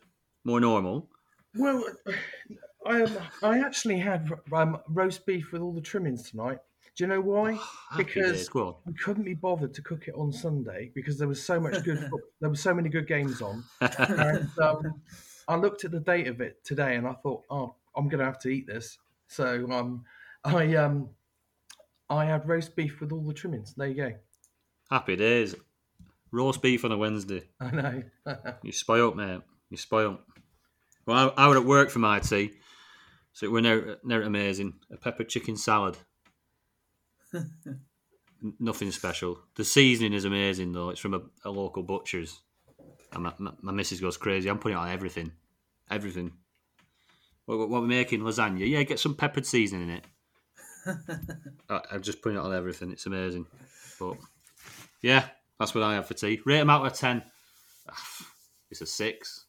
[0.44, 1.10] more normal?
[1.56, 1.84] Well,
[2.86, 6.60] I um, I actually had um, roast beef with all the trimmings tonight.
[7.00, 7.58] Do you know why?
[7.98, 8.50] Because- days.
[8.50, 8.76] Go on.
[8.86, 12.10] We couldn't be bothered to cook it on Sunday because there was so much good.
[12.42, 15.02] there were so many good games on, and um,
[15.48, 18.26] I looked at the date of it today, and I thought, oh, I'm going to
[18.26, 18.98] have to eat this.
[19.28, 20.04] So um,
[20.44, 21.10] I um,
[22.10, 23.74] I had roast beef with all the trimmings.
[23.76, 24.14] There you go.
[24.92, 25.56] Happy days.
[26.32, 27.44] Roast beef on a Wednesday.
[27.62, 28.04] I know.
[28.62, 29.42] You spoilt, mate.
[29.70, 30.20] You spoilt.
[31.06, 32.52] Well, I, I was at work for my tea,
[33.32, 34.74] so it were never, never amazing.
[34.92, 35.98] A pepper chicken salad.
[37.34, 39.40] N- Nothing special.
[39.56, 40.90] The seasoning is amazing, though.
[40.90, 42.40] It's from a, a local butcher's.
[43.12, 44.50] And my, my, my missus goes crazy.
[44.50, 45.32] I'm putting it on everything.
[45.90, 46.32] Everything.
[47.46, 48.22] What, what, what we're making?
[48.22, 48.68] Lasagna.
[48.68, 50.06] Yeah, get some peppered seasoning in it.
[51.70, 52.92] I, I'm just putting it on everything.
[52.92, 53.46] It's amazing.
[54.00, 54.18] But,
[55.02, 55.26] yeah,
[55.60, 56.40] that's what I have for tea.
[56.46, 57.24] Rate them out of 10.
[58.72, 59.46] It's a six.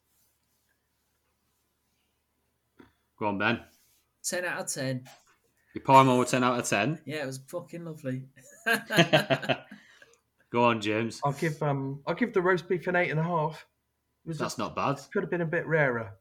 [3.18, 3.60] Go on, Ben.
[4.22, 5.04] Ten out of ten.
[5.74, 7.00] Your Parmo a 10 out of 10.
[7.06, 8.24] Yeah, it was fucking lovely.
[10.50, 11.20] Go on, James.
[11.24, 13.66] I'll give um I'll give the roast beef an eight and a half.
[14.24, 15.00] It was That's not bad.
[15.12, 16.12] could have been a bit rarer.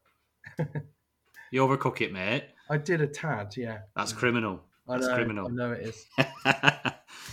[1.52, 2.46] You overcook it, mate.
[2.70, 3.80] I did a tad, yeah.
[3.96, 4.62] That's criminal.
[4.88, 5.48] I That's know, criminal.
[5.48, 6.06] I know it is.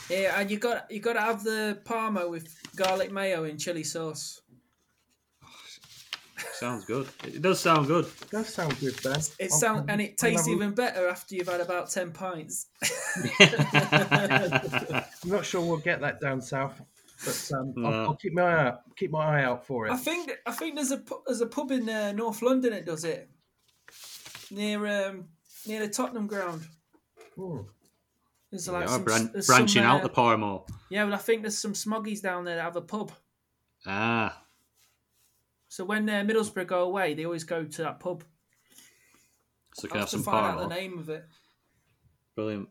[0.09, 3.85] Yeah, and you got you got to have the parma with garlic mayo and chili
[3.85, 4.40] sauce.
[6.59, 7.07] Sounds good.
[7.25, 8.07] It does sound good.
[8.31, 9.21] does sound good, Ben.
[9.38, 12.66] It I'll- sound and it tastes even better after you've had about ten pints.
[13.40, 16.81] I'm not sure we'll get that down south,
[17.25, 17.88] but um, No.
[17.88, 18.97] I'll, I'll keep my eye out.
[18.97, 19.92] Keep my eye out for it.
[19.92, 23.05] I think I think there's a there's a pub in uh, North London that does
[23.05, 23.29] it
[24.51, 25.27] near um
[25.66, 26.62] near the Tottenham ground.
[27.37, 27.66] Mm.
[28.51, 30.66] There's like some, bran- there's branching some, uh, out the Parmo.
[30.88, 33.12] Yeah, well, I think there's some smoggies down there that have a pub.
[33.85, 34.40] Ah,
[35.68, 38.24] So when uh, Middlesbrough go away, they always go to that pub.
[39.74, 41.24] so can I have some find out the name of it.
[42.35, 42.68] Brilliant.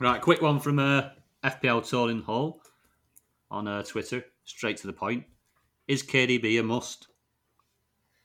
[0.00, 1.10] Right, quick one from uh,
[1.44, 2.60] FPL Tolling Hall
[3.50, 4.24] on uh, Twitter.
[4.44, 5.24] Straight to the point.
[5.88, 7.08] Is KDB a must?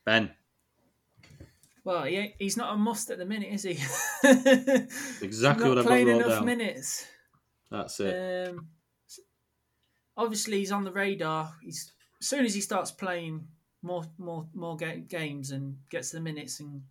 [0.06, 0.32] Ben,
[1.84, 3.72] Well, he he's not a must at the minute, is he?
[5.22, 6.46] exactly not what I've got wrote enough down.
[6.46, 7.06] minutes.
[7.70, 8.48] That's it.
[8.50, 8.68] Um,
[10.18, 11.54] obviously, he's on the radar.
[11.62, 11.92] He's
[12.22, 13.48] as soon as he starts playing
[13.82, 16.82] more, more, more ga- games and gets the minutes, and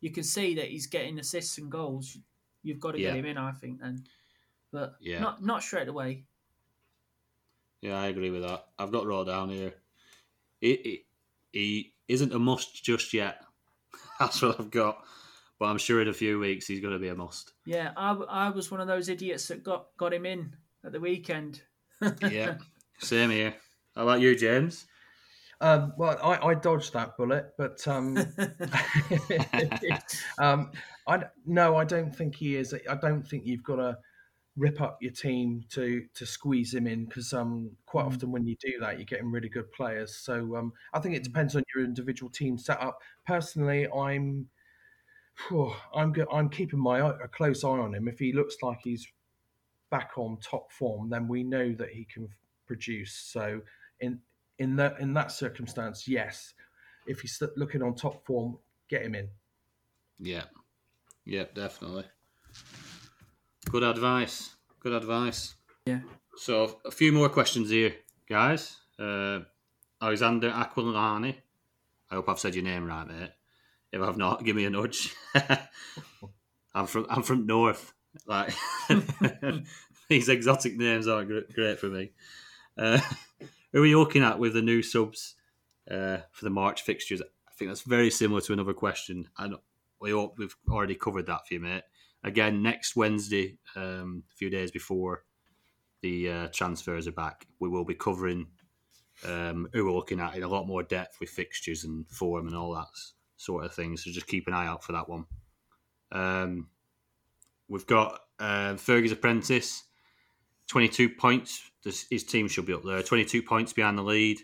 [0.00, 2.16] you can see that he's getting assists and goals.
[2.62, 3.10] You've got to Yeah.
[3.10, 3.80] get him in, I think.
[3.80, 4.04] Then,
[4.72, 5.20] but Yeah.
[5.20, 6.24] not not straight away.
[7.80, 8.66] Yeah, I agree with that.
[8.78, 9.74] I've got Raw down here.
[10.60, 11.04] He, he,
[11.52, 13.44] he isn't a must just yet.
[14.20, 15.04] That's what I've got.
[15.60, 17.52] But I'm sure in a few weeks he's going to be a must.
[17.64, 21.00] Yeah, I, I was one of those idiots that got got him in at the
[21.00, 21.62] weekend.
[22.22, 22.58] Yeah,
[22.98, 23.54] same here.
[23.98, 24.86] How about you, James?
[25.60, 28.16] Um, well, I, I dodged that bullet, but um,
[30.38, 30.70] um,
[31.08, 32.72] I no, I don't think he is.
[32.88, 33.98] I don't think you've got to
[34.56, 38.06] rip up your team to to squeeze him in because um, quite Mm.
[38.06, 40.14] often when you do that, you're getting really good players.
[40.14, 41.24] So um, I think it Mm.
[41.24, 43.00] depends on your individual team setup.
[43.26, 44.48] Personally, I'm
[45.34, 48.06] phew, I'm go- I'm keeping my eye, a close eye on him.
[48.06, 49.08] If he looks like he's
[49.90, 52.28] back on top form, then we know that he can
[52.66, 53.12] produce.
[53.14, 53.62] So
[54.00, 54.20] in
[54.58, 56.54] in that in that circumstance, yes.
[57.06, 58.58] If he's looking on top form,
[58.90, 59.28] get him in.
[60.18, 60.44] Yeah.
[61.24, 62.04] Yeah, definitely.
[63.70, 64.56] Good advice.
[64.80, 65.54] Good advice.
[65.86, 66.00] Yeah.
[66.36, 67.94] So, a few more questions here,
[68.28, 68.76] guys.
[68.98, 69.40] Uh,
[70.00, 71.34] Alexander Aquilani.
[72.10, 73.30] I hope I've said your name right, mate.
[73.92, 75.14] If I've not, give me a nudge.
[76.74, 77.92] I'm from I'm from North.
[78.26, 78.54] Like
[80.08, 82.12] these exotic names aren't great for me.
[82.76, 83.00] Uh,
[83.40, 85.34] who are you looking at with the new subs
[85.90, 87.20] uh, for the March fixtures?
[87.22, 89.28] I think that's very similar to another question.
[89.38, 89.56] And
[90.00, 91.82] we hope we've already covered that for you, mate.
[92.24, 95.24] Again, next Wednesday, um, a few days before
[96.02, 98.46] the uh, transfers are back, we will be covering
[99.24, 102.56] um, who we're looking at in a lot more depth with fixtures and form and
[102.56, 102.86] all that
[103.36, 103.96] sort of thing.
[103.96, 105.26] So just keep an eye out for that one.
[106.12, 106.68] Um,
[107.68, 109.84] we've got uh, Fergie's apprentice.
[110.68, 111.70] 22 points.
[111.82, 113.02] This, his team should be up there.
[113.02, 114.38] 22 points behind the lead.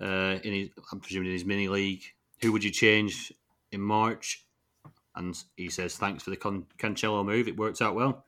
[0.00, 2.02] Uh, in his, I'm presuming in his mini league.
[2.42, 3.32] Who would you change
[3.72, 4.44] in March?
[5.16, 7.48] And he says, thanks for the Con- Cancelo move.
[7.48, 8.24] It worked out well.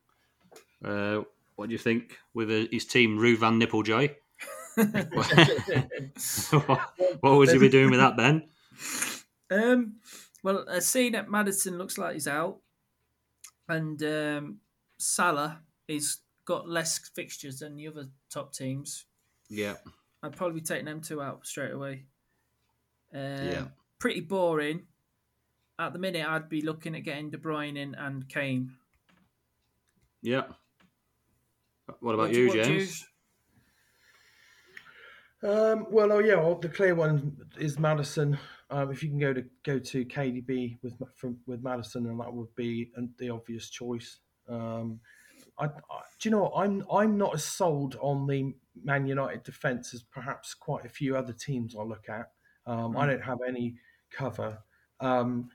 [0.85, 1.23] Uh,
[1.57, 4.14] what do you think with uh, his team, Rue Van Nipplejoy?
[4.77, 5.31] what,
[7.21, 8.49] what would you be doing with that, Ben?
[9.51, 9.97] Um,
[10.42, 12.59] well, uh, seeing that Maddison looks like he's out,
[13.69, 14.59] and um,
[14.99, 19.05] Salah is got less fixtures than the other top teams.
[19.51, 19.75] Yeah.
[20.23, 22.07] I'd probably take them two out straight away.
[23.13, 23.69] Um, Yeah.
[23.99, 24.87] Pretty boring.
[25.79, 28.73] At the minute, I'd be looking at getting De Bruyne in and Kane.
[30.23, 30.47] Yeah.
[32.01, 33.07] What about What- you, what do James?
[35.43, 38.39] Um, well, oh yeah, well, the clear one is Maddison.
[38.71, 42.33] Um, if you can go to go to KDB with from with Maddison, and that
[42.33, 44.19] would be the obvious choice.
[44.49, 44.99] Um,
[45.59, 46.53] I, I, do you know what?
[46.57, 51.16] I'm I'm not as sold on the Man United defence as perhaps quite a few
[51.16, 52.31] other teams I look at.
[52.66, 53.77] Um, I don't have any
[54.11, 54.59] cover.
[55.01, 55.51] Um,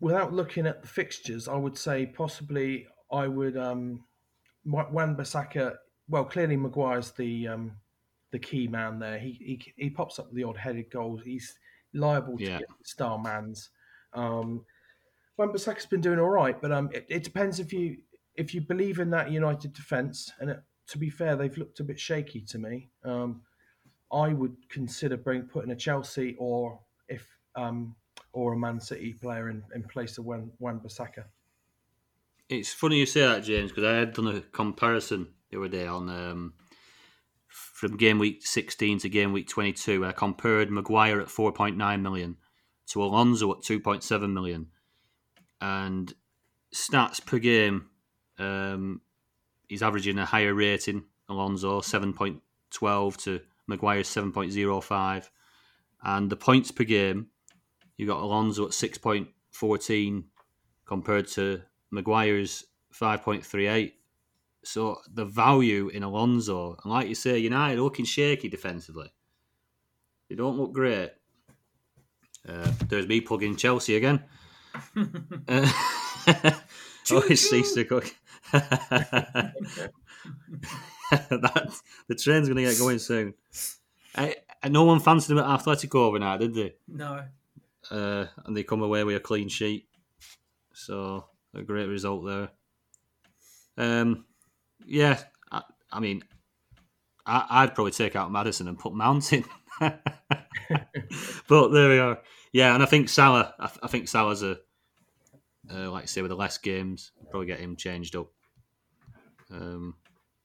[0.00, 4.04] without looking at the fixtures, I would say possibly I would um,
[4.64, 5.76] Wan Bissaka.
[6.08, 7.72] Well, clearly Maguire's the um,
[8.30, 9.18] the key man there.
[9.18, 11.22] He, he he pops up with the odd headed goals.
[11.24, 11.58] He's
[11.92, 12.58] liable to Yeah.
[12.58, 13.70] get star mans.
[14.14, 14.64] Um,
[15.38, 17.98] Wan Bissaka's been doing all right, but um, it, it depends if you
[18.34, 20.32] if you believe in that United defence.
[20.40, 22.90] And it, to be fair, they've looked a bit shaky to me.
[23.04, 23.42] Um,
[24.12, 27.94] I would consider bring putting a Chelsea or if um,
[28.32, 31.24] or a Man City player in, in place of Wan Bissaka.
[32.48, 35.86] It's funny you say that, James, because I had done a comparison the other day
[35.86, 36.54] on um,
[37.48, 40.04] from game week 16 to game week 22.
[40.06, 42.36] I compared Maguire at 4.9 million
[42.88, 44.68] to Alonso at 2.7 million,
[45.60, 46.12] and
[46.74, 47.90] stats per game,
[48.38, 49.00] um,
[49.68, 51.04] he's averaging a higher rating.
[51.28, 55.28] Alonso 7.12 to Maguire's 7.05,
[56.02, 57.26] and the points per game,
[57.96, 60.24] you got Alonso at 6.14
[60.86, 63.92] compared to Maguire's 5.38.
[64.64, 69.12] So the value in Alonso, and like you say, United looking shaky defensively.
[70.28, 71.10] They don't look great.
[72.46, 74.24] Uh, there's me plugging Chelsea again.
[77.10, 78.14] Always cease to cook.
[78.52, 79.54] that,
[82.08, 83.34] the train's going to get going soon.
[84.14, 86.74] I, I, no one fancied them at Atletico overnight, did they?
[86.86, 87.24] No.
[87.90, 89.88] uh, and they come away with a clean sheet.
[90.74, 92.50] So a great result there.
[93.78, 94.26] Um,
[94.86, 96.24] yeah, I, I mean,
[97.24, 99.44] I, I'd probably take out Maddison and put Mountain.
[99.80, 102.18] but there we are.
[102.52, 103.54] Yeah, and I think Salah.
[103.58, 104.58] I, I think Salah's a
[105.72, 108.28] uh, like I say with the less games, probably get him changed up.
[109.50, 109.94] Um,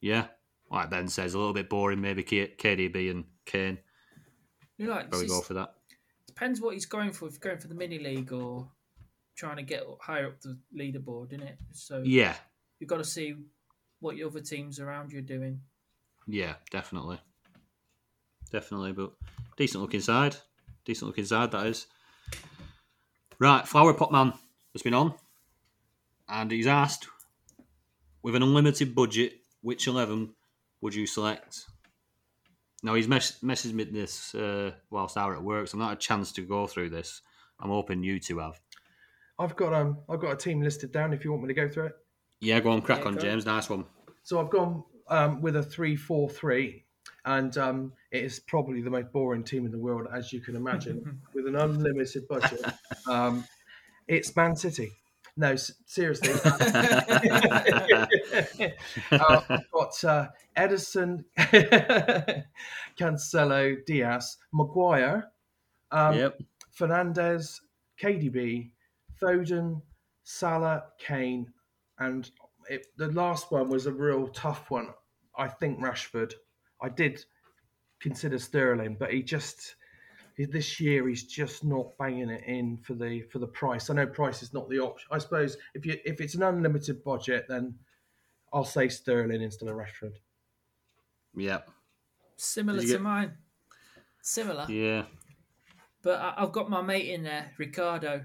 [0.01, 0.27] yeah,
[0.71, 2.01] like Ben says, a little bit boring.
[2.01, 3.77] Maybe K- KDB and Kane
[4.77, 5.73] You like probably go for that.
[6.27, 7.25] depends what he's going for.
[7.27, 8.69] If he's going for the mini league or
[9.35, 11.57] trying to get higher up the leaderboard, isn't it?
[11.73, 12.35] So Yeah,
[12.79, 13.35] you've got to see
[13.99, 15.59] what your other teams around you are doing.
[16.27, 17.19] Yeah, definitely.
[18.51, 19.13] Definitely, but
[19.57, 20.35] decent looking side.
[20.85, 21.87] Decent looking side, that is.
[23.39, 24.33] Right, Flower Pot Man
[24.73, 25.13] has been on,
[26.27, 27.07] and he's asked,
[28.21, 30.33] with an unlimited budget, which 11
[30.81, 31.65] would you select?
[32.81, 35.97] Now, he's mess- messaged me this uh, whilst out at work, so I've not had
[35.97, 37.21] a chance to go through this.
[37.59, 38.59] I'm hoping you two have.
[39.39, 41.67] I've got um I've got a team listed down if you want me to go
[41.67, 41.93] through it.
[42.39, 43.21] Yeah, go on, crack Yeah, on, go.
[43.21, 43.45] James.
[43.45, 43.85] Nice one.
[44.23, 46.83] So I've gone um, with a three-four-three,
[47.25, 50.55] and um, it is probably the most boring team in the world, as you can
[50.55, 52.61] imagine, with an unlimited budget.
[53.07, 53.45] Um,
[54.07, 54.91] it's Man City.
[55.35, 56.29] No, seriously.
[59.11, 61.23] uh, I've got uh, Ederson,
[62.99, 65.31] Cancelo, Dias, Maguire,
[65.91, 66.39] um, yep.
[66.77, 67.61] Fernandes,
[68.01, 68.69] KDB,
[69.19, 69.81] Foden,
[70.23, 71.51] Salah, Kane,
[71.99, 72.29] and
[72.69, 74.89] it, the last one was a real tough one.
[75.37, 76.33] I think Rashford.
[76.81, 77.23] I did
[77.99, 79.75] consider Sterling, but he just
[80.37, 83.89] this year he's just not banging it in for the for the price.
[83.89, 85.07] I know price is not the option.
[85.11, 87.75] I suppose if you if it's an unlimited budget, then
[88.51, 90.13] I'll say Sterling instead of Rashford.
[91.35, 91.69] Yep.
[92.37, 93.31] Similar Did to get- mine.
[94.21, 94.65] Similar.
[94.69, 95.03] Yeah.
[96.01, 98.23] But I, I've got my mate in there, Ricardo.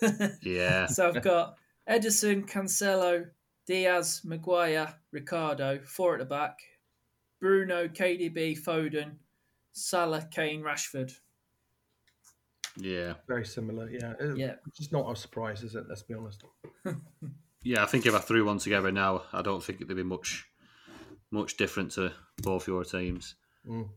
[0.42, 0.86] Yeah.
[0.86, 1.56] so I've got
[1.88, 3.26] Ederson, Cancelo,
[3.66, 6.58] Dias, Maguire, Ricardo, four at the back.
[7.40, 9.12] Bruno, KDB, Foden,
[9.72, 11.12] Salah, Kane, Rashford.
[12.76, 13.14] Yeah.
[13.28, 14.14] Very similar, yeah.
[14.20, 14.54] Uh, Yeah.
[14.64, 15.84] Which is not a surprise, is it?
[15.88, 16.42] Let's be honest.
[17.62, 20.46] yeah, I think if I threw one together now, I don't think it'd be much
[21.30, 22.12] much different to
[22.42, 23.34] both your teams.
[23.68, 23.88] Mm.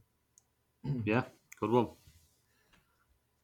[1.05, 1.23] Yeah,
[1.59, 1.89] good one.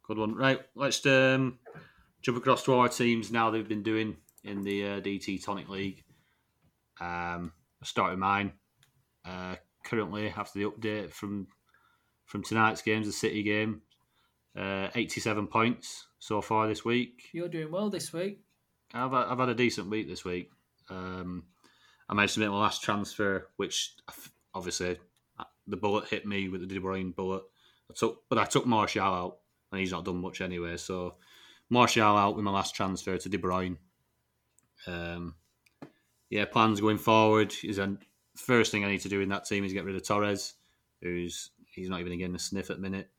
[0.08, 0.36] Good one.
[0.36, 1.60] Right, let's um,
[2.22, 3.50] jump across to our teams now.
[3.50, 4.16] They've been doing
[4.46, 6.04] in the uh, DT Tonic League.
[7.02, 8.54] Um, I started mine
[9.26, 11.48] uh, currently after the update from
[12.26, 13.82] from tonight's games, the City game.
[14.56, 17.30] Uh, 87 points so far this week.
[17.34, 18.42] You're doing well this week.
[18.94, 20.52] I've had, I've had a decent week this week.
[20.90, 21.46] Um,
[22.08, 23.96] I managed to make my last transfer, which
[24.54, 25.00] obviously
[25.68, 27.44] the bullet hit me with the De Bruyne bullet.
[27.90, 29.38] I took, but I took Martial out,
[29.72, 30.78] and he's not done much anyway.
[30.78, 31.16] So
[31.70, 33.78] Martial out with my last transfer to De Bruyne.
[34.86, 35.36] Um,
[36.30, 37.98] yeah, plans going forward is a
[38.36, 40.54] first thing I need to do in that team is get rid of Torres,
[41.02, 43.10] who's he's not even getting a sniff at the minute.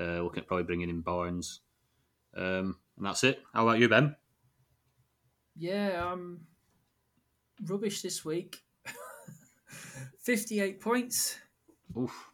[0.00, 1.60] Uh, looking at probably bringing in Barnes,
[2.34, 3.42] um, and that's it.
[3.52, 4.16] How about you, Ben?
[5.56, 6.40] Yeah, I'm
[7.66, 8.62] rubbish this week.
[10.22, 11.38] 58 points.
[11.98, 12.30] Oof.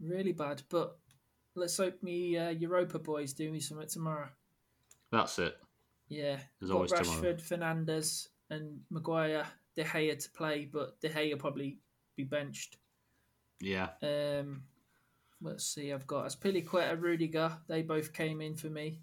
[0.00, 0.96] Really bad, but
[1.54, 4.28] let's hope me uh, Europa boys do me something tomorrow.
[5.12, 5.56] That's it.
[6.08, 6.38] Yeah.
[6.60, 7.74] There's Got always Rashford, tomorrow.
[7.74, 11.78] Fernandes, and Maguire, De Gea to play, but De Gea probably
[12.16, 12.76] be benched.
[13.60, 13.88] Yeah.
[14.02, 14.62] Um,
[15.40, 17.52] let's see, I've got Azpilicueta, Rudiger.
[17.68, 19.00] They both came in for me.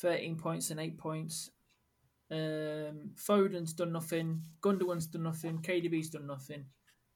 [0.00, 1.50] 13 points and 8 points.
[2.30, 4.42] Um, Foden's done nothing.
[4.60, 5.58] Gundogan's done nothing.
[5.58, 6.64] KDB's done nothing.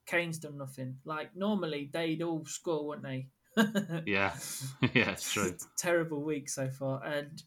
[0.06, 0.96] Kane's done nothing.
[1.04, 3.28] Like, normally they'd all score, wouldn't they?
[4.06, 4.34] Yeah.
[4.94, 5.56] yeah, it's true.
[5.76, 7.02] Terrible week so far.
[7.04, 7.42] And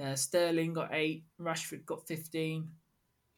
[0.00, 1.24] uh, Sterling got 8.
[1.40, 2.68] Rashford got 15.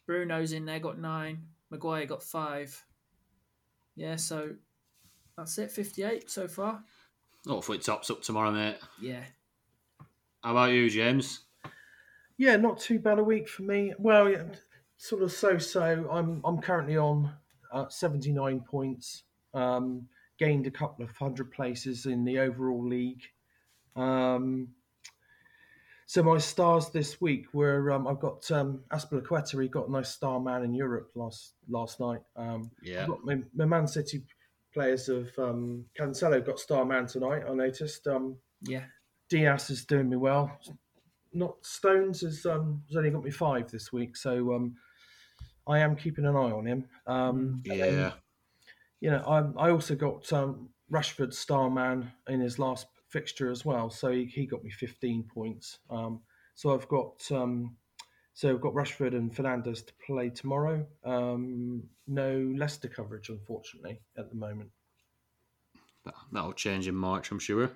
[0.06, 1.38] Bruno's in there, got 9.
[1.70, 2.84] Maguire got 5.
[3.94, 4.50] Yeah, so
[5.36, 5.70] that's it.
[5.70, 6.82] 58 so far.
[7.46, 8.76] Hopefully it tops up tomorrow, mate.
[9.00, 9.24] Yeah.
[10.42, 11.40] How about you, James?
[12.36, 13.92] Yeah, not too bad a week for me.
[13.98, 14.44] Well, yeah,
[14.96, 16.08] sort of so-so.
[16.10, 17.32] I'm I'm currently on
[17.72, 19.24] uh, 79 points.
[19.54, 20.08] Um,
[20.38, 23.22] gained a couple of hundred places in the overall league.
[23.94, 24.68] Um,
[26.06, 29.62] so my stars this week were um, I've got um, Azpilicueta.
[29.62, 32.20] He got a nice star man in Europe last last night.
[32.36, 33.02] Um, Yeah.
[33.02, 34.22] I've got my, my Man City
[34.72, 37.42] players of um, Cancelo got star man tonight.
[37.48, 38.06] I noticed.
[38.06, 38.84] Um, Yeah.
[39.28, 40.58] Dias is doing me well.
[41.32, 44.76] Not Stones has um, has only got me five this week, so um,
[45.66, 46.84] I am keeping an eye on him.
[47.06, 48.12] Um, and then, Yeah.
[49.00, 53.64] you know, I, I also got um, Rashford star man in his last fixture as
[53.64, 55.78] well, so he, he got me 15 points.
[55.88, 56.20] Um,
[56.54, 57.76] so I've got um,
[58.34, 60.86] so we've got Rashford and Fernandes to play tomorrow.
[61.04, 64.70] Um, no Leicester coverage, unfortunately, at the moment.
[66.04, 67.70] That, that'll change in March, I'm sure.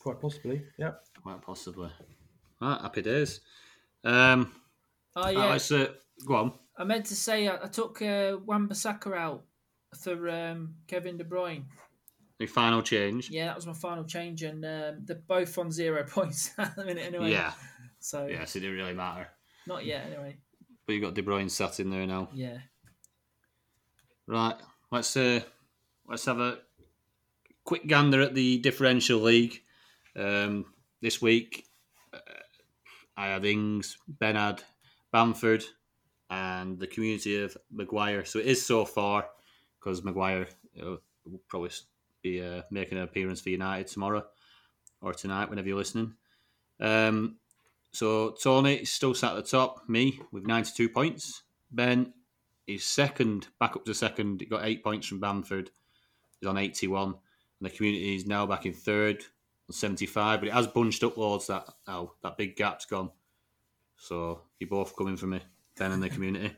[0.00, 0.92] Quite possibly, yeah.
[1.22, 1.90] Quite possibly.
[2.60, 3.40] Right, happy days.
[4.04, 4.52] Um,
[5.18, 5.46] Oh, yeah.
[5.46, 6.52] let's, go on.
[6.76, 9.44] I meant to say I, I took uh, Wan-Bissaka out
[9.98, 11.64] for um, Kevin De Bruyne.
[12.38, 13.30] Your final change.
[13.30, 16.84] Yeah, that was my final change, and um, they're both on zero points at the
[16.84, 17.30] minute anyway.
[17.30, 17.52] Yeah.
[17.98, 19.28] So Yes, it didn't really matter.
[19.66, 20.36] Not yet anyway.
[20.86, 22.28] But you've got De Bruyne sat in there now.
[22.32, 22.58] Yeah.
[24.26, 24.56] Right,
[24.90, 25.40] let's uh,
[26.08, 26.58] let's have a
[27.64, 29.60] quick gander at the differential league.
[30.16, 30.66] Um,
[31.00, 31.66] this week,
[32.12, 32.18] uh,
[33.16, 34.62] I had Ings, Ben had
[35.12, 35.64] Bamford,
[36.30, 38.24] and the community of Maguire.
[38.24, 39.28] So it is so far
[39.78, 40.48] because Maguire
[40.80, 41.70] uh, will probably
[42.22, 44.24] be uh, making an appearance for United tomorrow
[45.00, 46.14] or tonight, whenever you're listening.
[46.80, 47.36] Um,
[47.96, 51.44] so Tony is still sat at the top, me with 92 points.
[51.70, 52.12] Ben
[52.66, 54.42] is second, back up to second.
[54.42, 55.70] He got eight points from Bamford.
[56.38, 57.08] He's on 81.
[57.08, 57.16] And
[57.62, 59.24] the community is now back in third
[59.70, 60.40] on 75.
[60.40, 63.12] But it has bunched up loads that now that big gap's gone.
[63.96, 65.40] So you're both coming for me,
[65.78, 66.54] Ben and the community.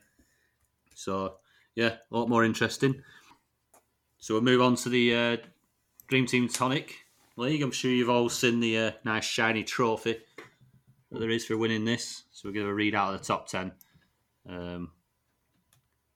[0.96, 1.36] So
[1.76, 3.00] yeah, a lot more interesting.
[4.18, 5.36] So we'll move on to the uh,
[6.08, 6.96] Dream Team Tonic
[7.36, 7.62] League.
[7.62, 10.16] I'm sure you've all seen the uh, nice shiny trophy
[11.10, 12.24] that there is for winning this.
[12.32, 13.72] So we'll give a read out of the top 10.
[14.48, 14.92] Um,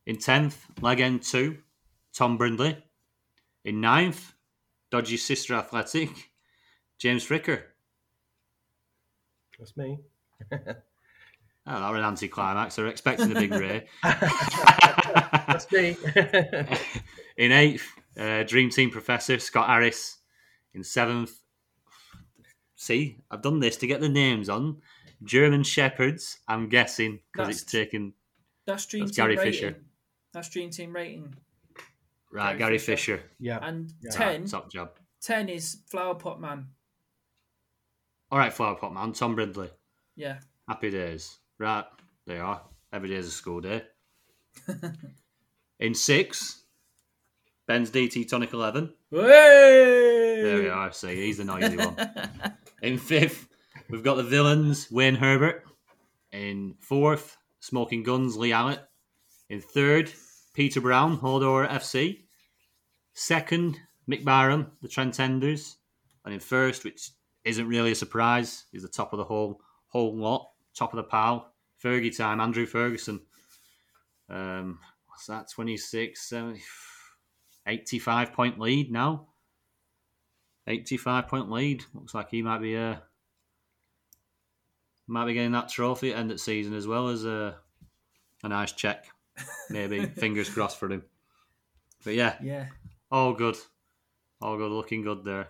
[0.07, 1.57] in 10th, Leg End 2,
[2.15, 2.83] Tom Brindley.
[3.65, 4.33] In 9th,
[4.91, 6.11] Dodgy Sister Athletic,
[6.99, 7.63] James Fricker.
[9.59, 9.99] That's me.
[11.65, 12.75] Oh, that was an anticlimax.
[12.75, 13.87] They're expecting a big ray.
[14.03, 15.97] That's me.
[17.37, 17.83] in 8th,
[18.19, 20.19] uh, Dream Team Professor, Scott Harris.
[20.75, 21.31] In 7th,
[22.83, 24.79] see, I've done this to get the names on.
[25.25, 28.13] German Shepherds, I'm guessing, because it's taken.
[28.67, 29.53] That's Dream That's Team Gary rating.
[29.53, 29.77] Fisher.
[30.35, 31.35] That's Dream Team rating.
[32.33, 33.19] Right, Gary Gary Fisher.
[33.19, 33.31] Fisher.
[33.39, 33.59] yeah.
[33.63, 34.11] And Yeah.
[34.11, 34.91] 10, Top job.
[35.21, 36.67] 10 is Flower Pot Man.
[38.31, 39.71] All right, Flower Pot Man, Tom Brindley.
[40.17, 40.39] Yeah.
[40.69, 41.39] Happy days.
[41.59, 41.85] Right,
[42.27, 42.63] they are.
[42.93, 43.83] Every day is a school day.
[45.81, 46.63] In six,
[47.69, 48.93] Ben's DT Tonic 11.
[49.11, 50.41] Hey!
[50.43, 50.93] There we are.
[50.93, 51.97] See, he's the noisy one.
[52.83, 53.47] In fifth,
[53.89, 55.63] we've got the villains, Wayne Herbert.
[56.33, 58.81] In fourth, Smoking Guns, Lee Allett.
[59.49, 60.13] In third,
[60.53, 62.25] Peter Brown, Hodor FC.
[63.15, 63.79] Second,
[64.11, 65.77] Mick Barham, the Trentenders.
[66.25, 67.11] And in first, which
[67.45, 71.05] isn't really a surprise, is the top of the whole whole lot, top of the
[71.05, 71.53] pile.
[71.83, 73.21] Fergie time, Andrew Ferguson.
[74.29, 75.49] Um, what's that?
[75.51, 76.61] 26, 70,
[77.65, 79.29] 85 point lead now.
[80.67, 81.85] 85 point lead.
[81.95, 82.97] Looks like he might be uh,
[85.07, 87.57] might be getting that trophy at end of season as well as a
[88.45, 89.07] a nice check.
[89.71, 91.03] Maybe fingers crossed for him.
[92.05, 92.67] But yeah, Yeah.
[93.11, 93.57] all good,
[94.41, 95.49] all good, looking good there.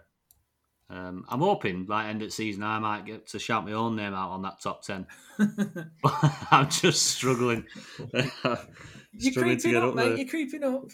[0.90, 4.12] Um, I'm hoping by end of season I might get to shout my own name
[4.12, 5.06] out on that top ten.
[6.50, 7.64] I'm just struggling.
[9.14, 10.08] You're struggling creeping up, up mate.
[10.08, 10.16] there.
[10.18, 10.84] You're creeping up.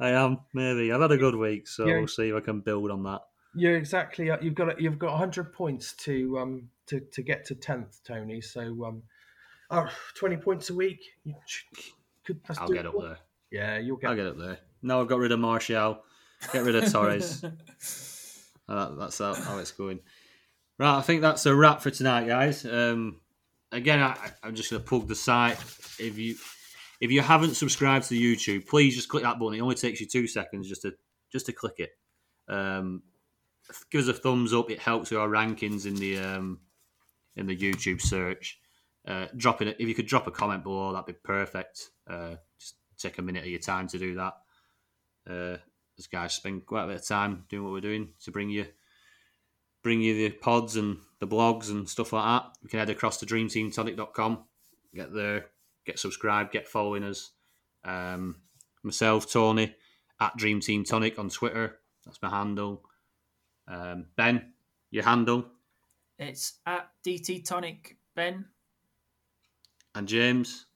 [0.00, 0.92] I am maybe.
[0.92, 3.22] I've had a good week, so we'll see if I can build on that.
[3.54, 4.30] You're exactly.
[4.40, 4.80] You've got.
[4.80, 8.40] You've got 100 points to um to, to get to 10th, Tony.
[8.40, 9.02] So um,
[9.70, 11.00] oh, 20 points a week.
[11.24, 11.34] You
[12.24, 12.40] could.
[12.46, 13.02] That's I'll get up doable.
[13.02, 13.18] there.
[13.50, 14.10] Yeah, you'll get.
[14.10, 14.58] I'll get up there.
[14.82, 16.02] Now I've got rid of Martial,
[16.52, 17.44] get rid of Torres.
[18.68, 19.98] Uh, that's how, how it's going.
[20.78, 22.66] Right, I think that's a wrap for tonight, guys.
[22.66, 23.20] Um,
[23.72, 25.58] again, I, I'm just going to plug the site.
[25.98, 26.36] If you
[27.00, 29.54] if you haven't subscribed to YouTube, please just click that button.
[29.54, 30.92] It only takes you two seconds just to
[31.32, 31.90] just to click it.
[32.46, 33.02] Um,
[33.90, 34.70] give us a thumbs up.
[34.70, 36.60] It helps with our rankings in the um,
[37.36, 38.58] in the YouTube search.
[39.06, 41.90] Uh, dropping it if you could drop a comment below, that'd be perfect.
[42.08, 44.34] Uh, just take a minute of your time to do that.
[45.28, 45.56] Uh,
[45.96, 48.66] this guys spend quite a bit of time doing what we're doing to bring you
[49.82, 52.50] bring you the pods and the blogs and stuff like that.
[52.62, 54.44] You can head across to dreamteamtonic.com,
[54.94, 55.46] get there,
[55.86, 57.30] get subscribed, get following us.
[57.84, 58.36] Um,
[58.82, 59.74] myself, Tony,
[60.20, 61.78] at Dream Team Tonic on Twitter.
[62.04, 62.82] That's my handle.
[63.68, 64.52] Um, ben,
[64.90, 65.46] your handle.
[66.18, 68.46] It's at DT Tonic Ben.
[69.94, 70.66] And James.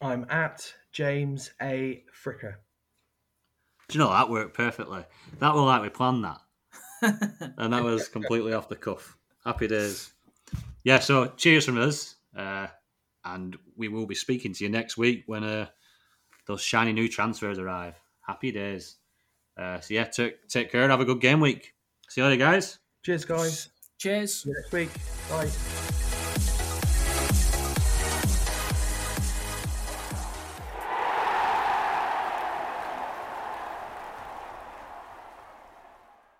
[0.00, 2.04] I'm at James A.
[2.24, 2.54] Fricker.
[3.88, 5.04] Do you know that worked perfectly?
[5.38, 6.40] That was like we planned that.
[7.58, 9.16] and that was completely off the cuff.
[9.44, 10.12] Happy days.
[10.84, 12.16] Yeah, so cheers from us.
[12.36, 12.68] Uh,
[13.24, 15.66] and we will be speaking to you next week when uh,
[16.46, 17.94] those shiny new transfers arrive.
[18.20, 18.96] Happy days.
[19.56, 21.74] Uh, so, yeah, take, take care and have a good game week.
[22.12, 22.78] See you later, guys.
[23.02, 23.70] Cheers, guys.
[23.96, 24.42] Cheers.
[24.42, 24.90] See you next week.
[25.30, 25.91] Bye.